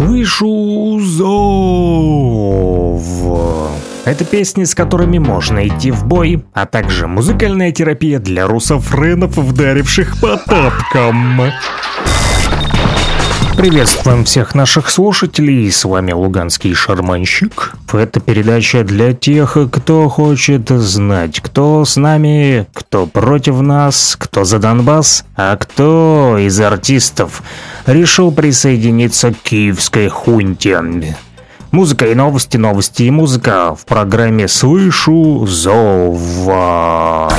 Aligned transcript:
Слышу 0.00 0.98
зов. 1.02 3.02
Это 4.06 4.24
песни, 4.24 4.64
с 4.64 4.74
которыми 4.74 5.18
можно 5.18 5.68
идти 5.68 5.90
в 5.90 6.06
бой, 6.06 6.42
а 6.54 6.64
также 6.64 7.06
музыкальная 7.06 7.70
терапия 7.70 8.18
для 8.18 8.46
русофренов, 8.46 9.36
вдаривших 9.36 10.18
по 10.18 10.38
тапкам. 10.38 11.52
Приветствуем 13.60 14.24
всех 14.24 14.54
наших 14.54 14.88
слушателей, 14.88 15.70
с 15.70 15.84
вами 15.84 16.12
Луганский 16.12 16.72
шарманщик. 16.72 17.74
Это 17.92 18.18
передача 18.18 18.84
для 18.84 19.12
тех, 19.12 19.58
кто 19.70 20.08
хочет 20.08 20.70
знать, 20.70 21.40
кто 21.40 21.84
с 21.84 21.96
нами, 21.96 22.66
кто 22.72 23.04
против 23.04 23.60
нас, 23.60 24.16
кто 24.18 24.44
за 24.44 24.60
Донбасс, 24.60 25.26
а 25.36 25.58
кто 25.58 26.38
из 26.38 26.58
артистов 26.58 27.42
решил 27.84 28.32
присоединиться 28.32 29.34
к 29.34 29.36
киевской 29.42 30.08
хунте. 30.08 31.14
Музыка 31.70 32.06
и 32.06 32.14
новости, 32.14 32.56
новости 32.56 33.02
и 33.02 33.10
музыка 33.10 33.74
в 33.74 33.84
программе 33.84 34.48
«Слышу 34.48 35.46
зова». 35.46 37.30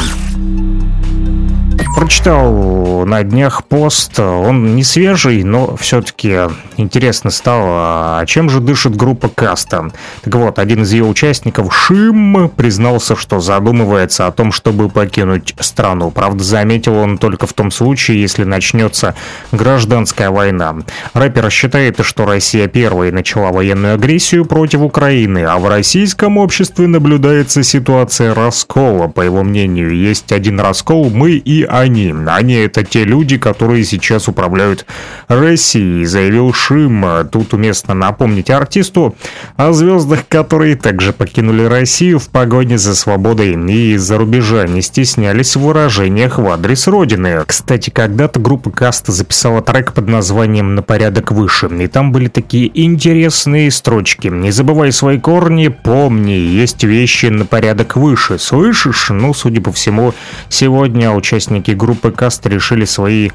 Прочитал 1.95 3.05
на 3.05 3.23
днях 3.23 3.65
пост, 3.65 4.19
он 4.19 4.75
не 4.75 4.83
свежий, 4.83 5.43
но 5.43 5.75
все-таки 5.75 6.39
интересно 6.77 7.29
стало, 7.29 8.19
а 8.19 8.25
чем 8.25 8.49
же 8.49 8.59
дышит 8.59 8.95
группа 8.95 9.29
Каста? 9.29 9.91
Так 10.23 10.35
вот, 10.35 10.59
один 10.59 10.83
из 10.83 10.91
ее 10.91 11.05
участников, 11.05 11.73
Шим, 11.75 12.49
признался, 12.49 13.15
что 13.15 13.39
задумывается 13.39 14.27
о 14.27 14.31
том, 14.31 14.51
чтобы 14.51 14.89
покинуть 14.89 15.53
страну. 15.59 16.11
Правда, 16.11 16.43
заметил 16.43 16.95
он 16.95 17.17
только 17.17 17.47
в 17.47 17.53
том 17.53 17.71
случае, 17.71 18.21
если 18.21 18.43
начнется 18.43 19.15
гражданская 19.51 20.31
война. 20.31 20.75
Рэпер 21.13 21.51
считает, 21.51 22.03
что 22.03 22.25
Россия 22.25 22.67
первой 22.67 23.11
начала 23.11 23.51
военную 23.51 23.95
агрессию 23.95 24.45
против 24.45 24.81
Украины, 24.81 25.45
а 25.45 25.57
в 25.57 25.67
российском 25.67 26.37
обществе 26.37 26.87
наблюдается 26.87 27.63
ситуация 27.63 28.33
раскола. 28.33 29.07
По 29.07 29.21
его 29.21 29.43
мнению, 29.43 29.95
есть 29.95 30.31
один 30.31 30.59
раскол, 30.59 31.09
мы 31.09 31.31
и 31.31 31.63
они. 31.71 32.13
Они 32.27 32.53
это 32.55 32.83
те 32.83 33.03
люди, 33.03 33.37
которые 33.37 33.83
сейчас 33.85 34.27
управляют 34.27 34.85
Россией, 35.27 36.05
заявил 36.05 36.53
Шим. 36.53 37.05
Тут 37.31 37.53
уместно 37.53 37.93
напомнить 37.93 38.49
артисту 38.49 39.15
о 39.55 39.71
звездах, 39.71 40.27
которые 40.27 40.75
также 40.75 41.13
покинули 41.13 41.63
Россию 41.63 42.19
в 42.19 42.29
погоне 42.29 42.77
за 42.77 42.95
свободой 42.95 43.53
и 43.53 43.93
из-за 43.93 44.17
рубежа 44.17 44.67
не 44.67 44.81
стеснялись 44.81 45.55
в 45.55 45.61
выражениях 45.61 46.39
в 46.39 46.47
адрес 46.49 46.87
Родины. 46.87 47.43
Кстати, 47.45 47.89
когда-то 47.89 48.39
группа 48.39 48.69
Каста 48.71 49.11
записала 49.11 49.61
трек 49.61 49.93
под 49.93 50.07
названием 50.07 50.75
«На 50.75 50.81
порядок 50.81 51.31
выше», 51.31 51.67
и 51.67 51.87
там 51.87 52.11
были 52.11 52.27
такие 52.27 52.69
интересные 52.83 53.71
строчки. 53.71 54.27
«Не 54.27 54.51
забывай 54.51 54.91
свои 54.91 55.19
корни, 55.19 55.67
помни, 55.67 56.31
есть 56.31 56.83
вещи 56.83 57.27
на 57.27 57.45
порядок 57.45 57.95
выше. 57.95 58.39
Слышишь?» 58.39 59.09
Ну, 59.11 59.33
судя 59.33 59.61
по 59.61 59.71
всему, 59.71 60.13
сегодня 60.49 61.11
участники 61.11 61.60
участники 61.61 61.71
группы 61.71 62.11
Каст 62.11 62.45
решили 62.45 62.85
свои 62.85 63.29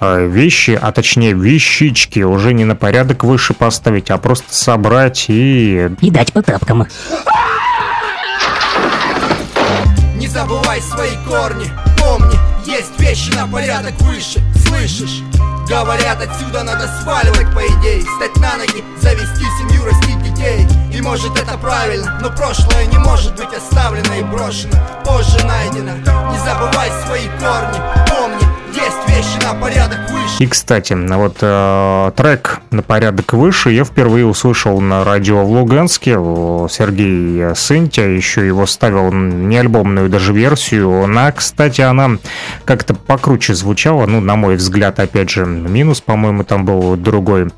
э, 0.00 0.26
вещи, 0.26 0.78
а 0.80 0.92
точнее 0.92 1.32
вещички 1.32 2.20
уже 2.20 2.52
не 2.54 2.64
на 2.64 2.76
порядок 2.76 3.24
выше 3.24 3.54
поставить, 3.54 4.10
а 4.10 4.18
просто 4.18 4.54
собрать 4.54 5.26
и... 5.28 5.90
И 6.00 6.10
дать 6.10 6.32
по 6.32 6.42
тапкам. 6.42 6.86
Не 10.16 10.28
забывай 10.28 10.80
свои 10.82 11.16
корни, 11.26 11.66
помни, 11.98 12.38
есть 12.66 12.98
вещи 12.98 13.34
на 13.34 13.46
порядок 13.46 13.94
выше, 14.00 14.40
слышишь? 14.66 15.22
Говорят, 15.68 16.20
отсюда 16.20 16.64
надо 16.64 16.90
сваливать, 17.00 17.46
по 17.54 17.60
идее 17.60 18.02
Стать 18.02 18.36
на 18.36 18.56
ноги, 18.58 18.84
завести 19.00 19.44
семью, 19.58 19.84
растить 19.84 20.22
детей 20.22 20.81
И 20.94 21.00
может 21.00 21.38
это 21.38 21.56
правильно, 21.58 22.18
но 22.20 22.30
прошлое 22.30 22.86
не 22.86 22.98
может 22.98 23.34
быть 23.34 23.52
оставлено 23.54 24.14
и 24.14 24.22
брошено 24.22 24.76
Позже 25.04 25.44
найдено, 25.46 25.92
не 26.30 26.38
забывай 26.38 26.90
свои 27.06 27.26
корни 27.40 27.80
Помни, 28.08 28.52
есть 28.74 29.08
вещи 29.08 29.44
на 29.44 29.54
порядок 29.60 29.98
выше. 30.10 30.42
И, 30.42 30.46
кстати, 30.46 30.94
вот 30.94 31.38
э, 31.40 32.12
трек 32.16 32.60
на 32.70 32.82
порядок 32.82 33.32
выше 33.34 33.70
я 33.70 33.84
впервые 33.84 34.26
услышал 34.26 34.80
на 34.80 35.04
радио 35.04 35.44
в 35.44 35.50
Луганске. 35.50 36.14
Сергей 36.14 37.54
Сынтя 37.54 38.02
еще 38.02 38.46
его 38.46 38.64
ставил 38.66 39.12
не 39.12 39.58
альбомную 39.58 40.08
даже 40.08 40.32
версию. 40.32 41.04
Она, 41.04 41.32
кстати, 41.32 41.82
она 41.82 42.12
как-то 42.64 42.94
покруче 42.94 43.54
звучала. 43.54 44.06
Ну, 44.06 44.20
на 44.20 44.36
мой 44.36 44.56
взгляд, 44.56 44.98
опять 45.00 45.30
же, 45.30 45.44
минус, 45.44 46.00
по-моему, 46.00 46.44
там 46.44 46.64
был 46.64 46.96
другой. 46.96 47.50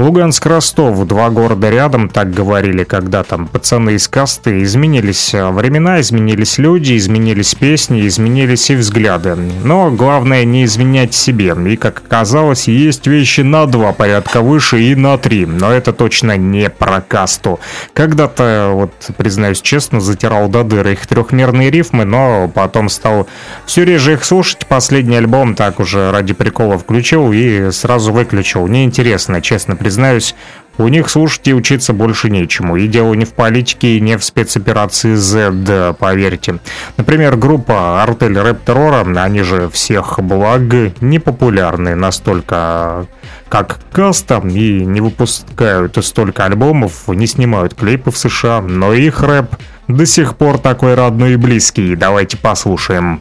Луганск-Ростов, 0.00 1.06
два 1.06 1.28
города 1.28 1.68
рядом, 1.68 2.08
так 2.08 2.32
говорили, 2.32 2.84
когда 2.84 3.22
там 3.22 3.46
пацаны 3.46 3.90
из 3.90 4.08
касты. 4.08 4.62
Изменились 4.62 5.34
э, 5.34 5.50
времена, 5.50 6.00
изменились 6.00 6.56
люди, 6.56 6.96
изменились 6.96 7.54
песни, 7.54 8.06
изменились 8.06 8.70
и 8.70 8.76
взгляды. 8.76 9.36
Но 9.62 9.90
главное 9.90 10.44
не 10.44 10.64
изменять 10.64 11.12
себе. 11.12 11.54
И, 11.68 11.76
как 11.76 11.98
оказалось, 11.98 12.66
есть 12.66 13.06
вещи 13.06 13.42
на 13.42 13.66
два 13.66 13.92
порядка 13.92 14.40
выше 14.40 14.80
и 14.80 14.94
на 14.94 15.18
три. 15.18 15.44
Но 15.44 15.70
это 15.70 15.92
точно 15.92 16.38
не 16.38 16.70
про 16.70 17.02
касту. 17.02 17.60
Когда-то, 17.92 18.70
вот, 18.72 18.92
признаюсь 19.18 19.60
честно, 19.60 20.00
затирал 20.00 20.48
до 20.48 20.64
дыры 20.64 20.94
их 20.94 21.06
трехмерные 21.06 21.70
рифмы, 21.70 22.06
но 22.06 22.48
потом 22.48 22.88
стал 22.88 23.28
все 23.66 23.84
реже 23.84 24.14
их 24.14 24.24
слушать. 24.24 24.66
Последний 24.66 25.16
альбом 25.16 25.54
так 25.54 25.78
уже 25.78 26.10
ради 26.10 26.32
прикола 26.32 26.78
включил 26.78 27.32
и 27.32 27.70
сразу 27.70 28.14
выключил. 28.14 28.66
Неинтересно, 28.66 29.42
честно 29.42 29.76
признаюсь 29.76 29.89
признаюсь, 29.90 30.36
у 30.78 30.86
них 30.86 31.10
слушать 31.10 31.48
и 31.48 31.52
учиться 31.52 31.92
больше 31.92 32.30
нечему. 32.30 32.76
И 32.76 32.86
дело 32.86 33.12
не 33.14 33.24
в 33.24 33.32
политике 33.32 33.96
и 33.96 34.00
не 34.00 34.16
в 34.16 34.22
спецоперации 34.22 35.16
Z, 35.16 35.96
поверьте. 35.98 36.60
Например, 36.96 37.36
группа 37.36 38.00
Артель 38.04 38.38
Рэп 38.38 38.64
Террора, 38.64 39.04
они 39.20 39.42
же 39.42 39.68
всех 39.68 40.20
благ, 40.20 40.62
не 41.00 41.18
популярны 41.18 41.96
настолько, 41.96 43.08
как 43.48 43.80
Каста, 43.90 44.40
и 44.44 44.84
не 44.84 45.00
выпускают 45.00 45.98
столько 46.04 46.44
альбомов, 46.44 47.08
не 47.08 47.26
снимают 47.26 47.74
клипы 47.74 48.12
в 48.12 48.16
США, 48.16 48.60
но 48.60 48.92
их 48.92 49.24
рэп 49.24 49.56
до 49.88 50.06
сих 50.06 50.36
пор 50.36 50.58
такой 50.58 50.94
родной 50.94 51.32
и 51.32 51.36
близкий. 51.36 51.96
Давайте 51.96 52.36
послушаем. 52.36 53.20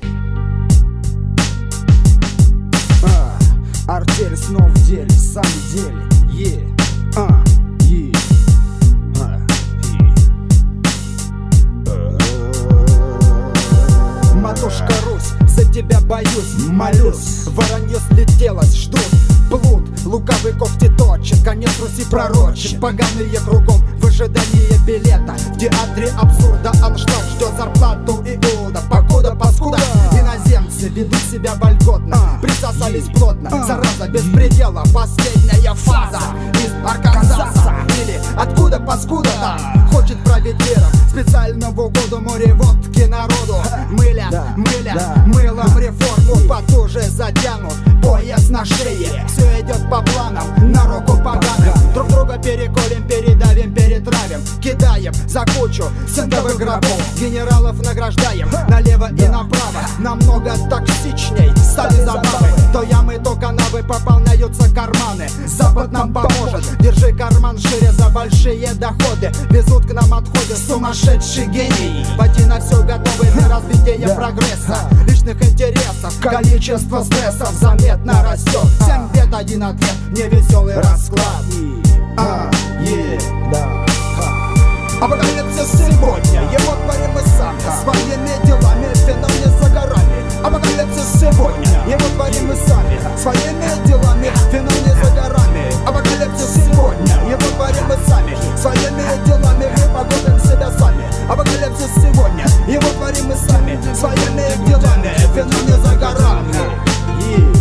А, 3.04 3.98
артель 3.98 4.38
снова 4.38 4.68
в 4.68 4.88
деле, 4.88 5.10
сам 5.10 5.44
деле 5.74 6.09
тебя 15.80 16.00
боюсь, 16.02 16.68
молюсь. 16.68 17.46
Воронье 17.48 17.98
слетелось, 18.10 18.76
ждут 18.76 19.08
блуд 19.50 19.84
Лукавый 20.06 20.54
когти 20.54 20.90
точит, 20.98 21.44
конец 21.44 21.72
Руси 21.80 22.06
пророчит. 22.10 22.80
Поганые 22.80 23.40
кругом 23.46 23.82
в 24.00 24.06
ожидании 24.06 24.86
билета. 24.86 25.34
В 25.34 25.58
театре 25.58 26.12
абсурда 26.20 26.72
аншлаг 26.84 27.24
ждет 27.36 27.52
зарплату 27.58 28.24
Иуда? 28.26 28.82
Покуда, 28.90 29.36
паскуда, 29.36 29.80
иноземцы 30.14 30.90
ведут 30.90 31.20
себя 31.32 31.54
вольготно. 31.56 32.40
Присосались 32.42 33.08
плотно, 33.14 33.50
зараза 33.66 34.08
без 34.10 34.24
предела. 34.24 34.84
Последняя 34.94 35.74
фаза 35.74 36.22
из 36.54 36.72
Арканзаса. 36.86 37.76
Или 38.02 38.20
откуда 38.38 38.80
паскуда-то 38.80 39.58
Хочет 39.92 40.24
править 40.24 40.56
миром 40.66 40.92
специально 41.10 41.72
в 41.72 41.80
угоду 41.80 42.20
море 42.22 42.54
водки 42.54 43.02
народу. 43.02 43.58
Мыля, 43.90 44.30
мыля, 44.56 45.14
мылом 45.26 45.78
реформу 45.80 46.48
потуже 46.48 47.02
затянут. 47.02 47.74
Пояс 48.04 48.50
на 48.50 48.64
шее, 48.64 49.26
все 49.28 49.62
идет 49.62 49.90
по 49.90 50.02
планам 50.02 50.46
На 50.72 50.86
руку 50.86 51.18
погано, 51.18 51.74
друг 51.94 52.08
друга 52.08 52.38
переколем, 52.38 53.08
передавим, 53.08 53.74
перетравим. 53.74 54.42
Кидаем 54.62 55.14
за 55.28 55.44
кучу 55.58 55.84
центовых 56.14 56.58
гробов. 56.58 57.00
Генералов 57.20 57.82
награждаем 57.84 58.50
налево 58.68 59.10
и 59.12 59.28
направо. 59.28 59.82
Намного 60.00 60.54
токсичней 60.70 61.52
стали 61.58 62.04
забавы. 62.04 62.48
То 62.72 62.84
ямы, 62.84 63.18
то 63.20 63.36
канавы 63.36 63.84
пополняются 63.84 64.74
карманы. 64.74 65.28
Запад 65.48 65.92
нам 65.92 66.14
поможет, 66.14 66.64
держи 66.80 67.14
карман 67.14 67.58
шире 67.58 67.79
за 68.10 68.14
большие 68.14 68.74
доходы. 68.74 69.32
Везут 69.50 69.86
к 69.86 69.94
нам 69.94 70.14
отходы. 70.14 70.56
Сумасшедший 70.56 71.48
гений. 71.48 72.06
Пойти 72.18 72.46
на 72.46 72.60
все 72.60 72.82
готовы 72.84 73.26
для 73.34 73.48
развития 73.48 74.16
прогресса. 74.16 74.90
Личных 75.08 75.42
интересов, 75.44 76.14
количество 76.22 77.04
стрессов 77.04 77.52
заметно 77.54 78.24
растет 78.24 78.68
Семь 78.86 79.08
бед, 79.14 79.34
один 79.34 79.64
ответ, 79.64 79.96
невеселый 80.12 80.76
расклад. 80.76 81.44
А, 82.18 82.50
е, 82.82 83.20
да 83.52 83.86
Апокалипсис 85.02 85.72
сегодня, 85.80 86.42
его 86.52 86.76
творим 86.84 87.12
мы 87.14 87.22
сами. 87.38 87.62
Своими 87.82 88.46
делами, 88.46 88.94
финал 89.06 89.32
не 89.40 89.46
за 89.58 89.70
горами. 89.70 90.44
Апокалипсис 90.44 91.22
сегодня, 91.22 91.80
его 91.88 92.06
творим 92.16 92.48
мы 92.48 92.56
сами. 92.56 93.00
Своими 93.18 93.88
делами, 93.88 94.30
финал 94.52 94.74
не 94.86 94.94
за 95.02 95.12
горами. 95.16 95.72
Апокалипсис 95.88 96.66
сегодня, 96.66 96.99
мы 97.90 97.96
сами. 98.08 98.38
Своими 98.56 99.26
делами 99.26 99.66
мы 99.76 99.94
погубим 99.94 100.40
себя 100.40 100.72
сами. 100.78 101.04
Апокалипсис 101.28 101.92
сегодня, 101.96 102.46
его 102.68 102.88
творим 102.98 103.26
мы 103.26 103.36
сами. 103.36 103.80
Своими 103.96 104.66
делами, 104.68 105.12
финал 105.34 105.60
не 105.66 105.84
за 105.84 105.96
горами. 105.96 107.59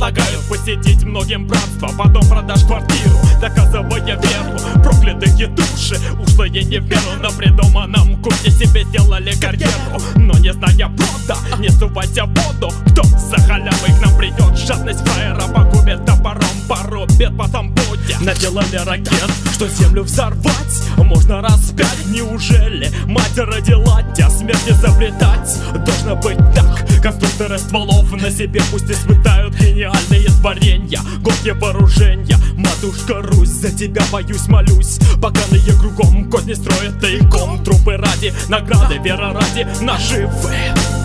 Сектанты 0.00 0.22
предлагают 0.22 0.48
посетить 0.48 1.04
многим 1.04 1.46
братство 1.46 1.88
Потом 1.98 2.22
продашь 2.28 2.64
квартиру, 2.64 3.18
доказывая 3.40 4.00
веру. 4.00 4.82
Проклятые 4.82 5.46
души, 5.48 5.98
ушлые 6.18 6.64
не 6.64 6.78
веру 6.78 7.22
На 7.22 7.30
придуманном 7.30 8.22
курсе 8.22 8.50
себе 8.50 8.84
делали 8.84 9.32
карьеру. 9.40 10.00
Но 10.16 10.38
не 10.38 10.52
зная 10.52 10.88
правда, 10.88 11.36
не 11.58 11.68
сувайся 11.68 12.24
в 12.24 12.28
воду 12.28 12.72
Кто 12.90 13.02
за 13.02 13.36
халявой 13.42 13.98
к 13.98 14.04
нам 14.04 14.16
придет, 14.16 14.56
жадность 14.58 15.00
фраера 15.06 15.42
погубит 15.54 16.04
топором 16.06 16.40
Порубит 16.68 17.36
по 17.36 17.46
самботе 17.48 18.16
Наделали 18.20 18.76
ракет, 18.76 19.30
что 19.52 19.68
землю 19.68 20.02
взорвать 20.04 20.82
Можно 20.96 21.42
распять, 21.42 22.06
неужели 22.06 22.90
Мать 23.06 23.36
родила 23.36 24.02
тебя, 24.14 24.30
смерть 24.30 24.68
изобретать? 24.68 25.58
Должно 25.84 26.16
быть 26.16 26.38
так, 26.54 26.86
конструкторы 27.02 27.58
стволов 27.58 28.10
На 28.12 28.30
себе 28.30 28.60
пусть 28.70 28.90
испытают 28.90 29.60
гениальные 29.80 30.28
творения 30.40 31.00
Горькие 31.20 31.54
вооружения, 31.54 32.36
матушка 32.56 33.22
Русь 33.22 33.48
За 33.48 33.70
тебя 33.70 34.02
боюсь, 34.12 34.46
молюсь, 34.48 34.98
поганые 35.20 35.72
кругом 35.78 36.30
Козни 36.30 36.52
строят 36.54 37.00
тайком, 37.00 37.62
трупы 37.64 37.96
ради 37.96 38.34
Награды, 38.48 38.98
вера 38.98 39.32
ради, 39.32 39.66
наживы 39.82 40.99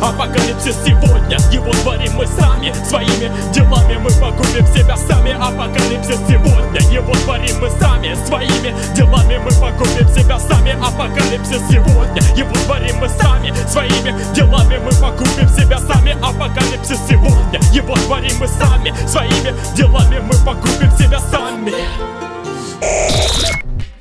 Апокалипсис 0.00 0.76
сегодня, 0.84 1.38
его 1.50 1.72
творим 1.82 2.12
мы 2.14 2.26
сами. 2.26 2.72
Своими 2.84 3.30
делами 3.52 3.96
мы 3.96 4.10
погубим 4.20 4.66
себя 4.66 4.96
сами. 4.96 5.32
Апокалипсис 5.32 6.18
сегодня, 6.28 6.80
его 6.92 7.12
творим 7.24 7.60
мы 7.60 7.70
сами. 7.70 8.14
Своими 8.26 8.74
делами 8.94 9.38
мы 9.38 9.50
погубим 9.50 10.08
себя 10.08 10.38
сами. 10.38 10.72
Апокалипсис 10.72 11.62
сегодня, 11.70 12.22
его 12.36 12.52
творим 12.66 12.96
мы 12.98 13.08
сами. 13.08 13.54
Своими 13.68 14.14
делами 14.34 14.78
мы 14.78 14.90
погубим 15.00 15.48
себя 15.48 15.78
сами. 15.78 16.12
Апокалипсис 16.22 17.00
сегодня, 17.08 17.60
его 17.72 17.94
творим 17.94 18.36
мы 18.38 18.48
сами. 18.48 18.94
Своими 19.06 19.54
делами 19.74 20.18
мы 20.18 20.34
погубим 20.44 20.90
себя 20.98 21.20
сами 21.20 21.72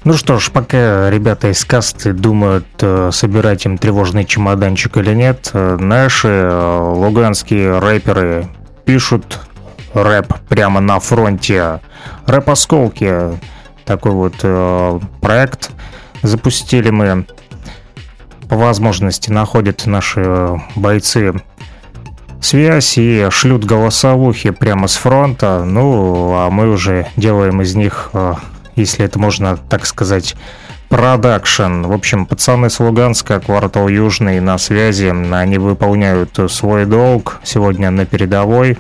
ну 0.06 0.14
что 0.14 0.38
ж, 0.38 0.52
пока 0.52 1.10
ребята 1.10 1.50
из 1.50 1.66
касты 1.66 2.14
думают, 2.14 2.68
э, 2.82 3.10
собирать 3.12 3.66
им 3.66 3.80
тревожный 3.80 4.24
чемоданчик 4.24 4.98
или 4.98 5.16
нет, 5.16 5.50
э, 5.52 5.78
наши 5.78 6.28
э, 6.28 6.94
луганские 6.96 7.80
рэперы 7.80 8.48
пишут 8.86 9.40
рэп 9.96 10.36
прямо 10.48 10.80
на 10.80 11.00
фронте. 11.00 11.82
Рэп-осколки. 12.28 13.40
Такой 13.84 14.12
вот 14.12 14.36
проект 15.22 15.72
запустили 16.22 16.92
мы. 16.92 17.26
По 18.48 18.56
возможности 18.58 19.32
находят 19.32 19.88
наши 19.88 20.60
бойцы 20.76 21.34
связь 22.42 22.98
и 22.98 23.28
шлют 23.32 23.64
голосовухи 23.64 24.52
прямо 24.52 24.88
с 24.88 24.98
фронта. 24.98 25.64
Ну, 25.66 26.34
а 26.36 26.50
мы 26.52 26.70
уже 26.70 27.08
делаем 27.16 27.62
из 27.62 27.76
них 27.76 28.12
если 28.76 29.06
это 29.06 29.20
можно 29.20 29.58
так 29.58 29.86
сказать, 29.86 30.36
продакшн. 30.90 31.84
В 31.84 31.92
общем, 31.92 32.26
пацаны 32.26 32.70
с 32.70 32.80
Луганска, 32.80 33.40
квартал 33.40 33.88
Южный 33.88 34.40
на 34.40 34.58
связи. 34.58 35.14
Они 35.34 35.58
выполняют 35.58 36.40
свой 36.50 36.86
долг 36.86 37.40
сегодня 37.44 37.90
на 37.92 38.06
передовой. 38.06 38.78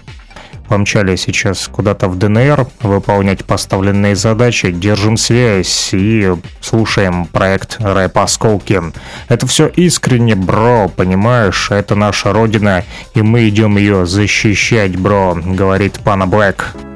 Помчали 0.67 1.15
сейчас 1.15 1.67
куда-то 1.67 2.07
в 2.07 2.17
ДНР 2.17 2.65
выполнять 2.81 3.45
поставленные 3.45 4.15
задачи. 4.15 4.71
Держим 4.71 5.15
связь 5.15 5.89
и 5.93 6.33
слушаем 6.59 7.25
проект 7.25 7.77
«Рэп 7.79 8.17
Осколки». 8.17 8.81
Это 9.27 9.45
все 9.45 9.67
искренне, 9.67 10.35
бро, 10.35 10.89
понимаешь? 10.89 11.69
Это 11.69 11.93
наша 11.93 12.33
родина, 12.33 12.83
и 13.13 13.21
мы 13.21 13.47
идем 13.47 13.77
ее 13.77 14.07
защищать, 14.07 14.97
бро, 14.97 15.37
говорит 15.45 15.99
Пана 16.03 16.25
Блэк. 16.25 16.94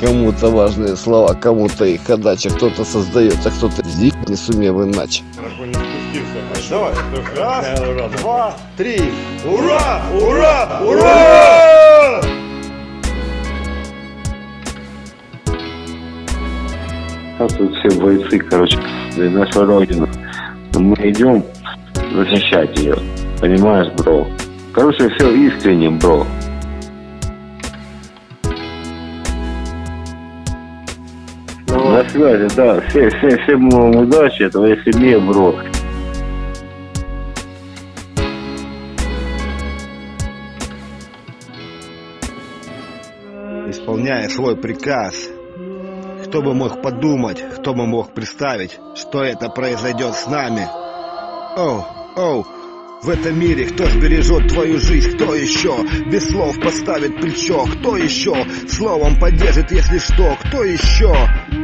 Кому-то 0.00 0.48
важные 0.48 0.96
слова, 0.96 1.34
кому-то 1.34 1.84
их 1.84 2.08
отдача, 2.08 2.48
кто-то 2.48 2.84
создает, 2.84 3.36
а 3.44 3.50
кто-то 3.50 3.86
здесь 3.86 4.14
не 4.26 4.34
сумел 4.34 4.82
иначе. 4.82 5.22
Давай, 6.70 6.94
раз, 7.36 7.66
два, 8.20 8.54
три. 8.78 9.12
Ура! 9.44 10.02
Ура! 10.18 10.80
Ура! 10.86 12.22
Сейчас 17.36 17.52
тут 17.54 17.74
все 17.76 18.00
бойцы, 18.00 18.38
короче, 18.38 18.78
за 19.16 19.28
нашу 19.30 19.66
родину. 19.66 20.08
Мы 20.74 20.94
идем 21.10 21.44
защищать 22.14 22.78
ее. 22.78 22.96
Понимаешь, 23.38 23.92
бро? 23.98 24.26
Короче, 24.72 25.10
все 25.10 25.30
искренне, 25.30 25.90
бро. 25.90 26.26
На 32.00 32.08
связи, 32.08 32.48
да. 32.56 32.80
Все, 32.88 33.10
все, 33.10 33.28
всем 33.42 33.68
вам 33.68 33.94
удачи, 33.94 34.44
если 34.44 34.98
не, 34.98 35.18
бро. 35.18 35.54
Исполняя 43.68 44.30
свой 44.30 44.56
приказ, 44.56 45.14
кто 46.24 46.40
бы 46.40 46.54
мог 46.54 46.80
подумать, 46.80 47.44
кто 47.56 47.74
бы 47.74 47.86
мог 47.86 48.14
представить, 48.14 48.80
что 48.94 49.22
это 49.22 49.50
произойдет 49.50 50.14
с 50.14 50.26
нами? 50.26 50.66
Оу, 51.58 51.84
оу, 52.16 52.46
в 53.02 53.08
этом 53.08 53.38
мире 53.38 53.66
кто 53.66 53.86
сбережет 53.86 54.48
твою 54.48 54.78
жизнь, 54.78 55.12
кто 55.16 55.34
еще 55.34 55.74
без 56.10 56.28
слов 56.28 56.58
поставит 56.60 57.20
плечо, 57.20 57.64
кто 57.66 57.96
еще 57.96 58.34
словом 58.68 59.18
поддержит, 59.18 59.70
если 59.72 59.98
что, 59.98 60.36
кто 60.44 60.64
еще, 60.64 61.14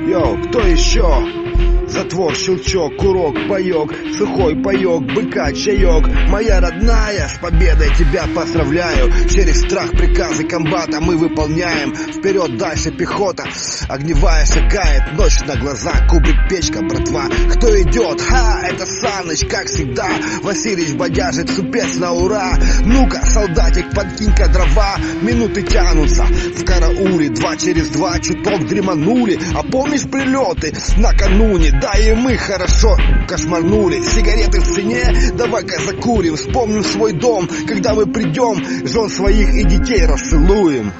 йоу, 0.08 0.42
кто 0.48 0.60
еще? 0.60 1.75
Затвор, 1.96 2.34
щелчок, 2.34 2.96
курок, 2.96 3.34
паек, 3.48 3.90
сухой 4.18 4.54
паек, 4.62 5.02
быка, 5.14 5.50
чаек. 5.52 6.06
Моя 6.28 6.60
родная, 6.60 7.26
с 7.26 7.38
победой 7.38 7.88
тебя 7.96 8.26
поздравляю. 8.34 9.10
Через 9.30 9.60
страх 9.62 9.92
приказы 9.92 10.44
комбата 10.44 11.00
мы 11.00 11.16
выполняем. 11.16 11.94
Вперед, 11.94 12.58
дальше 12.58 12.90
пехота. 12.90 13.44
Огневая 13.88 14.44
шагает, 14.44 15.14
ночь 15.14 15.40
на 15.46 15.56
глаза, 15.56 16.06
кубик, 16.06 16.36
печка, 16.50 16.82
братва. 16.82 17.28
Кто 17.54 17.80
идет? 17.80 18.20
Ха, 18.20 18.60
это 18.62 18.84
Саныч, 18.84 19.46
как 19.48 19.66
всегда. 19.66 20.08
Василич 20.42 20.92
бодяжит, 20.94 21.48
супец 21.48 21.96
на 21.96 22.12
ура. 22.12 22.58
Ну-ка, 22.84 23.24
солдатик, 23.24 23.94
подкинь-ка 23.94 24.48
дрова. 24.48 24.98
Минуты 25.22 25.62
тянутся 25.62 26.24
в 26.24 26.62
карауле. 26.62 27.30
Два 27.30 27.56
через 27.56 27.88
два, 27.88 28.18
чуток 28.18 28.66
дреманули. 28.66 29.38
А 29.54 29.62
помнишь 29.62 30.02
прилеты 30.02 30.74
накануне? 30.98 31.70
Да 31.86 31.92
и 32.00 32.12
мы 32.14 32.36
хорошо 32.36 32.96
кошмарнули. 33.28 34.00
Сигареты 34.00 34.60
в 34.60 34.66
цене, 34.66 35.04
давай-ка 35.34 35.78
закурим. 35.80 36.34
Вспомним 36.34 36.82
свой 36.82 37.12
дом, 37.12 37.48
когда 37.68 37.94
мы 37.94 38.06
придем. 38.06 38.60
Жен 38.84 39.08
своих 39.08 39.54
и 39.54 39.62
детей 39.62 40.04
расцелуем. 40.04 40.92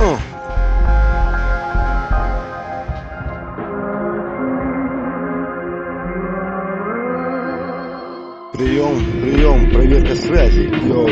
О. 0.00 0.18
Прием, 8.54 9.21
прием, 9.22 9.70
проверка 9.70 10.16
связи, 10.16 10.68
йоу. 10.86 11.08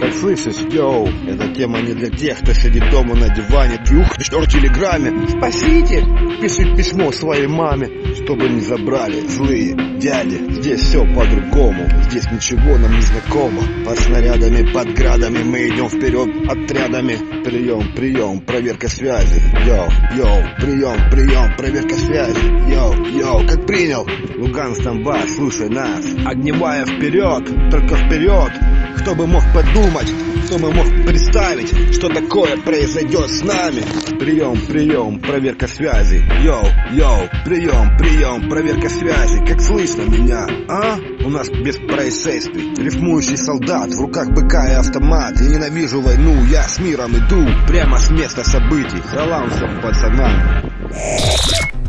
Как 0.00 0.14
слышишь, 0.14 0.60
йоу. 0.72 1.08
Эта 1.28 1.52
тема 1.52 1.80
не 1.80 1.92
для 1.92 2.08
тех, 2.08 2.38
кто 2.38 2.54
сидит 2.54 2.88
дома 2.90 3.14
на 3.16 3.28
диване 3.34 3.78
Тюх, 3.84 4.06
что 4.20 4.40
в 4.40 4.46
телеграме 4.46 5.28
Спасите, 5.28 6.02
пишет 6.40 6.74
письмо 6.74 7.12
своей 7.12 7.46
маме 7.46 8.14
Чтобы 8.14 8.48
не 8.48 8.60
забрали 8.60 9.20
злые 9.26 9.74
дяди. 9.98 10.40
Здесь 10.60 10.80
все 10.80 11.04
по-другому, 11.04 11.86
здесь 12.08 12.30
ничего 12.30 12.78
нам 12.78 12.94
не 12.94 13.02
знакомо. 13.02 13.60
Под 13.84 13.98
снарядами, 13.98 14.72
под 14.72 14.94
градами 14.94 15.42
мы 15.42 15.68
идем 15.68 15.88
вперед 15.88 16.28
отрядами. 16.48 17.18
Прием, 17.44 17.92
прием, 17.94 18.40
проверка 18.40 18.88
связи, 18.88 19.42
йоу, 19.66 19.88
йоу. 20.16 20.42
Прием, 20.60 21.10
прием, 21.10 21.56
проверка 21.56 21.94
связи, 21.94 22.72
йоу, 22.72 22.94
йоу. 23.06 23.46
Как 23.46 23.66
принял, 23.66 24.06
Луган, 24.38 24.74
Донбасс, 25.00 25.36
слушай 25.36 25.68
нас. 25.68 26.04
Огневая 26.24 26.84
вперед, 27.00 27.70
только 27.70 27.96
вперед 27.96 28.52
Кто 28.98 29.14
бы 29.14 29.26
мог 29.26 29.42
подумать, 29.54 30.12
кто 30.44 30.58
бы 30.58 30.70
мог 30.72 30.86
представить, 31.06 31.94
что 31.94 32.08
такое 32.08 32.56
произойдет 32.58 33.30
с 33.30 33.42
нами? 33.42 33.82
Прием, 34.18 34.60
прием, 34.66 35.18
проверка 35.20 35.66
связи. 35.66 36.22
Йоу, 36.42 36.66
йоу, 36.92 37.28
прием, 37.44 37.96
прием, 37.96 38.50
проверка 38.50 38.90
связи. 38.90 39.42
Как 39.46 39.62
слышно 39.62 40.02
меня, 40.02 40.46
а? 40.68 40.98
У 41.24 41.30
нас 41.30 41.48
без 41.48 41.76
происшествий. 41.76 42.74
Рифмующий 42.74 43.38
солдат, 43.38 43.94
в 43.94 44.00
руках 44.00 44.28
быка 44.30 44.68
и 44.68 44.74
автомат. 44.74 45.40
Я 45.40 45.48
ненавижу 45.48 46.02
войну, 46.02 46.44
я 46.50 46.64
с 46.64 46.78
миром 46.80 47.12
иду. 47.12 47.46
Прямо 47.66 47.98
с 47.98 48.10
места 48.10 48.44
событий. 48.44 49.02
Салам 49.14 49.48
всем 49.50 49.80
пацанам. 49.80 51.79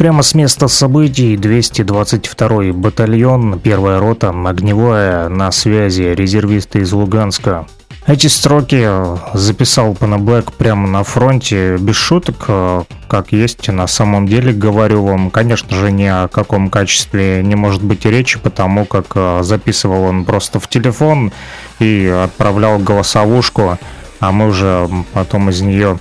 Прямо 0.00 0.22
с 0.22 0.34
места 0.34 0.66
событий 0.66 1.36
222-й 1.36 2.70
батальон, 2.70 3.60
первая 3.62 4.00
рота, 4.00 4.30
огневая, 4.30 5.28
на 5.28 5.52
связи, 5.52 6.14
резервисты 6.14 6.78
из 6.78 6.90
Луганска. 6.94 7.66
Эти 8.06 8.26
строки 8.28 8.88
записал 9.34 9.94
Панаблэк 9.94 10.52
прямо 10.52 10.88
на 10.88 11.04
фронте, 11.04 11.76
без 11.76 11.96
шуток, 11.96 12.86
как 13.08 13.32
есть 13.32 13.68
на 13.68 13.86
самом 13.86 14.26
деле, 14.26 14.54
говорю 14.54 15.04
вам. 15.04 15.30
Конечно 15.30 15.76
же, 15.76 15.92
ни 15.92 16.06
о 16.06 16.28
каком 16.28 16.70
качестве 16.70 17.42
не 17.44 17.54
может 17.54 17.82
быть 17.82 18.06
и 18.06 18.10
речи, 18.10 18.38
потому 18.38 18.86
как 18.86 19.44
записывал 19.44 20.04
он 20.04 20.24
просто 20.24 20.60
в 20.60 20.68
телефон 20.70 21.30
и 21.78 22.06
отправлял 22.24 22.78
голосовушку, 22.78 23.78
а 24.18 24.32
мы 24.32 24.48
уже 24.48 24.88
потом 25.12 25.50
из 25.50 25.60
нее 25.60 25.98